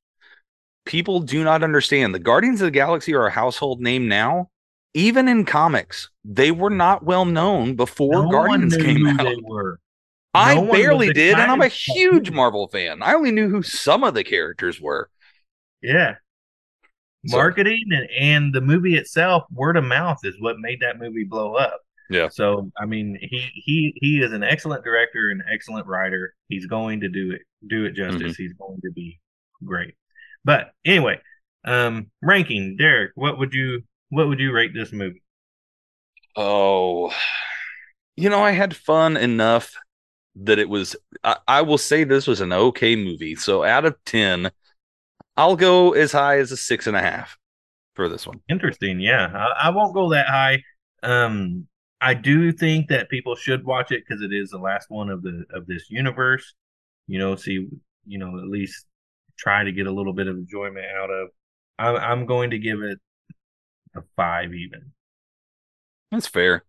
People 0.85 1.19
do 1.19 1.43
not 1.43 1.63
understand. 1.63 2.13
The 2.13 2.19
Guardians 2.19 2.61
of 2.61 2.65
the 2.65 2.71
Galaxy 2.71 3.13
are 3.13 3.25
a 3.25 3.31
household 3.31 3.81
name 3.81 4.07
now. 4.07 4.49
Even 4.93 5.27
in 5.27 5.43
comics, 5.43 6.09
they 6.23 6.51
were 6.51 6.69
mm. 6.69 6.77
not 6.77 7.03
well 7.03 7.25
known 7.25 7.75
before 7.75 8.23
No 8.23 8.29
Guardians 8.29 8.77
came 8.77 9.05
out. 9.07 9.27
I 10.33 10.55
No 10.55 10.61
one 10.61 10.71
barely 10.71 11.13
did, 11.13 11.37
and 11.37 11.51
I'm 11.51 11.61
a 11.61 11.67
huge. 11.69 12.29
Marvel 12.29 12.67
fan. 12.67 13.01
I 13.01 13.13
only 13.13 13.31
knew 13.31 13.49
who 13.49 13.63
some 13.63 14.03
of 14.03 14.13
the 14.13 14.23
characters 14.23 14.79
were. 14.79 15.09
Yeah. 15.81 16.15
So- 17.25 17.37
Marketing 17.37 17.83
and, 17.91 18.09
and 18.19 18.53
the 18.53 18.61
movie 18.61 18.95
itself, 18.95 19.43
word 19.51 19.77
of 19.77 19.83
mouth 19.83 20.19
is 20.23 20.35
what 20.39 20.59
made 20.59 20.79
that 20.81 20.99
movie 20.99 21.23
blow 21.23 21.55
up. 21.55 21.84
Yeah. 22.09 22.29
So 22.29 22.71
I 22.79 22.85
mean, 22.85 23.17
he 23.19 23.49
he 23.53 23.93
he 24.01 24.21
is 24.21 24.31
an 24.31 24.43
excellent 24.43 24.83
director 24.83 25.29
and 25.29 25.41
excellent 25.51 25.87
writer. 25.87 26.33
He's 26.49 26.65
going 26.65 27.01
to 27.01 27.09
do 27.09 27.31
it 27.31 27.41
do 27.67 27.85
it 27.85 27.93
justice. 27.93 28.33
Mm-hmm. 28.33 28.43
He's 28.43 28.53
going 28.53 28.79
to 28.83 28.91
be 28.91 29.19
great. 29.63 29.95
But 30.43 30.71
anyway, 30.85 31.19
um, 31.65 32.11
ranking, 32.21 32.77
Derek, 32.77 33.11
what 33.15 33.39
would 33.39 33.53
you 33.53 33.81
what 34.09 34.27
would 34.27 34.39
you 34.39 34.53
rate 34.53 34.73
this 34.73 34.91
movie? 34.91 35.23
Oh, 36.35 37.11
you 38.15 38.29
know, 38.29 38.43
I 38.43 38.51
had 38.51 38.75
fun 38.75 39.17
enough 39.17 39.73
that 40.35 40.59
it 40.59 40.69
was. 40.69 40.95
I, 41.23 41.37
I 41.47 41.61
will 41.61 41.77
say 41.77 42.03
this 42.03 42.27
was 42.27 42.41
an 42.41 42.53
okay 42.53 42.95
movie. 42.95 43.35
So 43.35 43.63
out 43.63 43.85
of 43.85 43.95
10, 44.05 44.51
I'll 45.37 45.55
go 45.55 45.93
as 45.93 46.11
high 46.11 46.39
as 46.39 46.51
a 46.51 46.57
six 46.57 46.87
and 46.87 46.95
a 46.95 47.01
half 47.01 47.37
for 47.95 48.09
this 48.09 48.27
one. 48.27 48.41
Interesting. 48.49 48.99
Yeah, 48.99 49.31
I, 49.33 49.67
I 49.67 49.69
won't 49.71 49.93
go 49.93 50.11
that 50.11 50.27
high. 50.27 50.63
Um, 51.03 51.67
I 52.05 52.13
do 52.13 52.51
think 52.51 52.89
that 52.89 53.09
people 53.09 53.35
should 53.35 53.65
watch 53.65 53.91
it 53.91 54.03
because 54.07 54.21
it 54.21 54.31
is 54.31 54.51
the 54.51 54.59
last 54.59 54.89
one 54.89 55.09
of 55.09 55.23
the 55.23 55.45
of 55.51 55.65
this 55.65 55.89
universe. 55.89 56.53
You 57.07 57.19
know, 57.19 57.35
see, 57.35 57.67
you 58.05 58.19
know, 58.19 58.37
at 58.39 58.47
least 58.47 58.85
try 59.37 59.63
to 59.63 59.71
get 59.71 59.87
a 59.87 59.91
little 59.91 60.13
bit 60.13 60.27
of 60.27 60.37
enjoyment 60.37 60.85
out 60.85 61.09
of. 61.09 61.29
I'm 61.79 61.95
I'm 61.97 62.25
going 62.27 62.51
to 62.51 62.59
give 62.59 62.81
it 62.83 62.99
a 63.95 64.03
five 64.15 64.53
even. 64.53 64.93
That's 66.11 66.27
fair. 66.27 66.63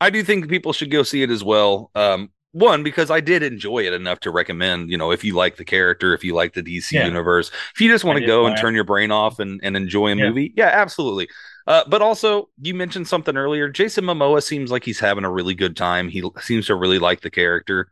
I 0.00 0.10
do 0.10 0.24
think 0.24 0.48
people 0.48 0.72
should 0.72 0.90
go 0.90 1.02
see 1.02 1.22
it 1.22 1.30
as 1.30 1.44
well. 1.44 1.90
Um, 1.94 2.30
one 2.52 2.82
because 2.82 3.10
I 3.10 3.20
did 3.20 3.42
enjoy 3.42 3.80
it 3.86 3.92
enough 3.94 4.20
to 4.20 4.30
recommend. 4.30 4.90
You 4.90 4.98
know, 4.98 5.12
if 5.12 5.24
you 5.24 5.34
like 5.34 5.56
the 5.56 5.64
character, 5.64 6.14
if 6.14 6.24
you 6.24 6.34
like 6.34 6.54
the 6.54 6.62
DC 6.62 6.96
Yeah. 6.96 7.04
universe, 7.06 7.50
if 7.74 7.80
you 7.80 7.90
just 7.90 8.04
want 8.04 8.18
to 8.18 8.26
go 8.26 8.46
and 8.46 8.56
turn 8.56 8.74
your 8.74 8.84
brain 8.84 9.10
off 9.10 9.38
and, 9.38 9.60
and 9.62 9.76
enjoy 9.76 10.08
a 10.12 10.16
Yeah. 10.16 10.28
movie, 10.30 10.52
yeah, 10.56 10.68
absolutely. 10.68 11.28
Uh, 11.66 11.84
but 11.88 12.02
also, 12.02 12.48
you 12.60 12.74
mentioned 12.74 13.08
something 13.08 13.36
earlier. 13.36 13.68
Jason 13.68 14.04
Momoa 14.04 14.42
seems 14.42 14.70
like 14.70 14.84
he's 14.84 15.00
having 15.00 15.24
a 15.24 15.30
really 15.30 15.54
good 15.54 15.76
time. 15.76 16.08
He 16.08 16.22
seems 16.40 16.66
to 16.66 16.74
really 16.76 16.98
like 16.98 17.20
the 17.20 17.30
character. 17.30 17.88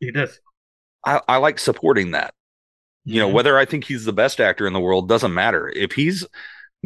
He 0.00 0.10
does. 0.12 0.40
I, 1.04 1.20
I 1.28 1.36
like 1.38 1.58
supporting 1.58 2.12
that. 2.12 2.34
You 3.04 3.20
know, 3.20 3.30
Mhm. 3.30 3.32
whether 3.32 3.58
I 3.58 3.64
think 3.66 3.84
he's 3.84 4.04
the 4.04 4.12
best 4.12 4.40
actor 4.40 4.66
in 4.66 4.72
the 4.74 4.80
world 4.80 5.08
doesn't 5.08 5.34
matter. 5.34 5.68
If 5.70 5.92
he's 5.92 6.26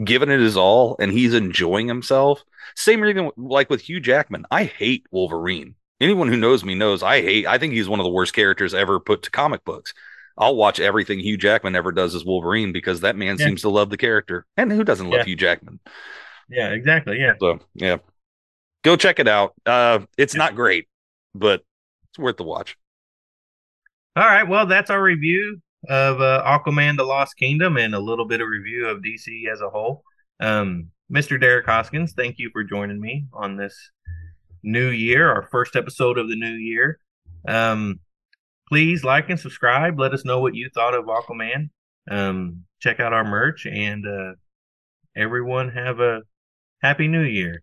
giving 0.04 0.30
it 0.30 0.40
his 0.40 0.56
all 0.56 0.96
and 1.00 1.12
he's 1.12 1.34
enjoying 1.34 1.88
himself, 1.88 2.44
same 2.76 3.00
reason 3.02 3.30
like 3.36 3.70
with 3.70 3.82
Hugh 3.82 4.00
Jackman. 4.00 4.46
I 4.50 4.64
hate 4.64 5.06
Wolverine. 5.12 5.76
Anyone 6.00 6.28
who 6.28 6.36
knows 6.38 6.64
me 6.64 6.74
knows 6.76 7.02
I 7.02 7.22
hate. 7.22 7.46
I 7.46 7.58
think 7.58 7.74
he's 7.74 7.88
one 7.88 8.00
of 8.00 8.04
the 8.04 8.10
worst 8.10 8.34
characters 8.34 8.74
ever 8.74 9.00
put 9.00 9.22
to 9.24 9.30
comic 9.32 9.64
books. 9.64 9.94
I'll 10.38 10.54
watch 10.56 10.78
everything 10.80 11.18
Hugh 11.18 11.36
Jackman 11.36 11.74
ever 11.74 11.90
does 11.92 12.14
as 12.14 12.24
Wolverine 12.24 12.72
because 12.72 13.00
that 13.00 13.16
man 13.16 13.36
Yeah. 13.38 13.46
seems 13.46 13.62
to 13.62 13.68
love 13.68 13.90
the 13.90 13.96
character. 13.96 14.46
And 14.56 14.70
who 14.70 14.84
doesn't 14.84 15.06
love 15.10 15.18
Yeah. 15.20 15.24
Hugh 15.24 15.36
Jackman? 15.36 15.80
Yeah, 16.48 16.70
exactly. 16.70 17.18
Yeah. 17.18 17.34
So 17.40 17.58
yeah, 17.74 17.96
go 18.84 18.96
check 18.96 19.18
it 19.18 19.28
out. 19.28 19.54
Uh, 19.66 20.00
it's 20.16 20.34
not 20.34 20.54
great, 20.54 20.86
but 21.34 21.62
it's 22.10 22.18
worth 22.18 22.36
the 22.36 22.44
watch. 22.44 22.76
All 24.16 24.24
right, 24.24 24.48
well, 24.48 24.66
that's 24.66 24.90
our 24.90 25.02
review 25.02 25.60
of 25.88 26.20
uh, 26.20 26.42
Aquaman: 26.46 26.96
The 26.96 27.04
Lost 27.04 27.36
Kingdom 27.36 27.76
and 27.76 27.94
a 27.94 28.00
little 28.00 28.24
bit 28.26 28.40
of 28.40 28.48
review 28.48 28.86
of 28.88 29.02
DC 29.02 29.46
as 29.52 29.60
a 29.60 29.68
whole. 29.70 30.02
Um, 30.40 30.90
Mr. 31.12 31.40
Derek 31.40 31.66
Hoskins, 31.66 32.12
thank 32.14 32.38
you 32.38 32.50
for 32.52 32.64
joining 32.64 33.00
me 33.00 33.26
on 33.32 33.56
this 33.56 33.90
new 34.62 34.88
year, 34.88 35.30
our 35.30 35.42
first 35.50 35.76
episode 35.76 36.18
of 36.18 36.28
the 36.28 36.36
new 36.36 36.52
year. 36.54 36.98
Um, 37.46 38.00
please 38.68 39.04
like 39.04 39.30
and 39.30 39.40
subscribe. 39.40 39.98
Let 39.98 40.12
us 40.12 40.24
know 40.24 40.40
what 40.40 40.54
you 40.54 40.68
thought 40.72 40.94
of 40.94 41.06
Aquaman. 41.06 41.70
Um, 42.10 42.64
check 42.80 43.00
out 43.00 43.12
our 43.12 43.24
merch 43.24 43.66
and 43.66 44.06
uh, 44.06 44.32
everyone 45.16 45.70
have 45.70 46.00
a 46.00 46.22
happy 46.80 47.08
new 47.08 47.22
year. 47.22 47.62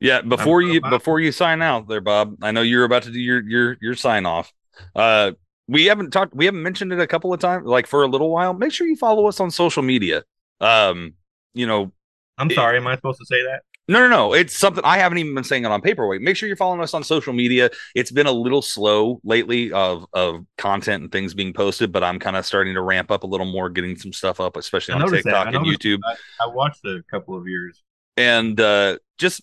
Yeah, 0.00 0.20
before 0.20 0.62
you 0.62 0.80
before 0.80 1.20
you 1.20 1.30
sign 1.30 1.62
out 1.62 1.86
there, 1.86 2.00
Bob. 2.00 2.36
I 2.42 2.50
know 2.50 2.62
you're 2.62 2.82
about 2.82 3.04
to 3.04 3.12
do 3.12 3.20
your 3.20 3.40
your 3.48 3.76
your 3.80 3.94
sign 3.94 4.26
off. 4.26 4.52
Uh, 4.96 5.32
we 5.68 5.86
haven't 5.86 6.10
talked. 6.10 6.34
We 6.34 6.44
haven't 6.44 6.62
mentioned 6.62 6.92
it 6.92 6.98
a 6.98 7.06
couple 7.06 7.32
of 7.32 7.38
times, 7.38 7.66
like 7.66 7.86
for 7.86 8.02
a 8.02 8.08
little 8.08 8.30
while. 8.30 8.52
Make 8.52 8.72
sure 8.72 8.86
you 8.86 8.96
follow 8.96 9.28
us 9.28 9.38
on 9.38 9.52
social 9.52 9.82
media. 9.82 10.24
Um, 10.60 11.14
you 11.54 11.68
know, 11.68 11.92
I'm 12.36 12.50
sorry. 12.50 12.78
It, 12.78 12.80
am 12.80 12.88
I 12.88 12.96
supposed 12.96 13.20
to 13.20 13.26
say 13.26 13.42
that? 13.44 13.62
No, 13.88 13.98
no, 13.98 14.08
no. 14.08 14.32
It's 14.32 14.56
something 14.56 14.84
I 14.84 14.98
haven't 14.98 15.18
even 15.18 15.34
been 15.34 15.44
saying 15.44 15.64
it 15.64 15.70
on 15.70 15.80
paperweight. 15.80 16.22
Make 16.22 16.36
sure 16.36 16.46
you're 16.46 16.56
following 16.56 16.80
us 16.80 16.94
on 16.94 17.02
social 17.02 17.32
media. 17.32 17.68
It's 17.94 18.12
been 18.12 18.26
a 18.26 18.32
little 18.32 18.62
slow 18.62 19.20
lately 19.24 19.72
of 19.72 20.06
of 20.12 20.46
content 20.56 21.02
and 21.02 21.12
things 21.12 21.34
being 21.34 21.52
posted, 21.52 21.90
but 21.90 22.04
I'm 22.04 22.18
kind 22.18 22.36
of 22.36 22.46
starting 22.46 22.74
to 22.74 22.82
ramp 22.82 23.10
up 23.10 23.24
a 23.24 23.26
little 23.26 23.46
more, 23.46 23.68
getting 23.68 23.96
some 23.96 24.12
stuff 24.12 24.40
up, 24.40 24.56
especially 24.56 24.94
on 24.94 25.10
TikTok 25.10 25.48
and 25.48 25.66
YouTube. 25.66 25.98
I, 26.04 26.14
I 26.44 26.46
watched 26.46 26.84
a 26.84 27.02
couple 27.10 27.36
of 27.36 27.48
years, 27.48 27.82
and 28.16 28.58
uh, 28.60 28.98
just 29.18 29.42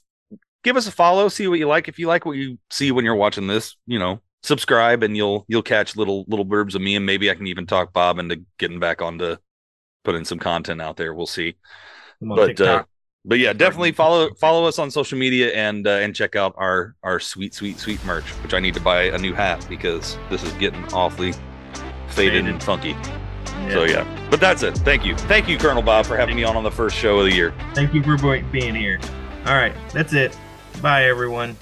give 0.64 0.78
us 0.78 0.88
a 0.88 0.92
follow, 0.92 1.28
see 1.28 1.48
what 1.48 1.60
you 1.60 1.68
like. 1.68 1.88
If 1.88 2.00
you 2.00 2.08
like 2.08 2.26
what 2.26 2.38
you 2.38 2.58
see 2.70 2.92
when 2.92 3.06
you're 3.06 3.16
watching 3.16 3.48
this, 3.48 3.76
you 3.88 4.00
know, 4.00 4.22
subscribe 4.44 5.04
and 5.04 5.18
you'll 5.18 5.46
you'll 5.48 5.62
catch 5.62 5.96
little 5.96 6.26
little 6.28 6.46
blurbs 6.46 6.76
of 6.76 6.82
me 6.82 6.96
and 6.96 7.06
maybe 7.06 7.30
I 7.30 7.36
can 7.36 7.48
even 7.48 7.66
talk 7.66 7.94
Bob 7.94 8.20
into 8.20 8.44
getting 8.58 8.80
back 8.80 9.02
onto 9.02 9.36
putting 10.04 10.26
some 10.26 10.40
content 10.40 10.82
out 10.82 10.98
there. 10.98 11.14
We'll 11.14 11.28
see. 11.28 11.56
But 12.22 12.60
uh, 12.62 12.84
but 13.26 13.40
yeah, 13.40 13.54
definitely 13.54 13.92
follow 13.92 14.34
follow 14.36 14.66
us 14.66 14.80
on 14.80 14.90
social 14.90 15.18
media 15.18 15.52
and 15.54 15.86
uh, 15.88 15.92
and 15.92 16.16
check 16.16 16.36
out 16.36 16.54
our 16.58 16.96
our 17.04 17.20
sweet 17.20 17.54
sweet 17.54 17.78
sweet 17.78 18.04
merch, 18.06 18.26
which 18.44 18.54
I 18.54 18.60
need 18.60 18.74
to 18.76 18.80
buy 18.80 19.04
a 19.04 19.18
new 19.18 19.34
hat 19.34 19.66
because 19.70 20.18
this 20.30 20.44
is 20.44 20.52
getting 20.54 20.84
awfully 20.94 21.34
faded, 21.34 22.14
faded. 22.16 22.48
and 22.48 22.64
funky. 22.64 22.90
Yeah. 22.90 23.70
So 23.72 23.84
yeah, 23.84 24.28
but 24.30 24.40
that's 24.40 24.64
it. 24.64 24.78
Thank 24.80 25.06
you, 25.06 25.16
thank 25.16 25.50
you, 25.50 25.58
Colonel 25.58 25.84
Bob, 25.84 26.06
for 26.06 26.16
having 26.16 26.36
me 26.36 26.44
on 26.44 26.56
on 26.56 26.64
the 26.64 26.72
first 26.72 26.96
show 26.96 27.20
of 27.20 27.26
the 27.26 27.36
year. 27.36 27.54
Thank 27.74 27.94
you 27.94 28.02
for 28.04 28.42
being 28.52 28.76
here. 28.76 29.00
All 29.46 29.56
right, 29.56 29.76
that's 29.94 30.14
it. 30.14 30.38
Bye, 30.82 31.06
everyone. 31.06 31.58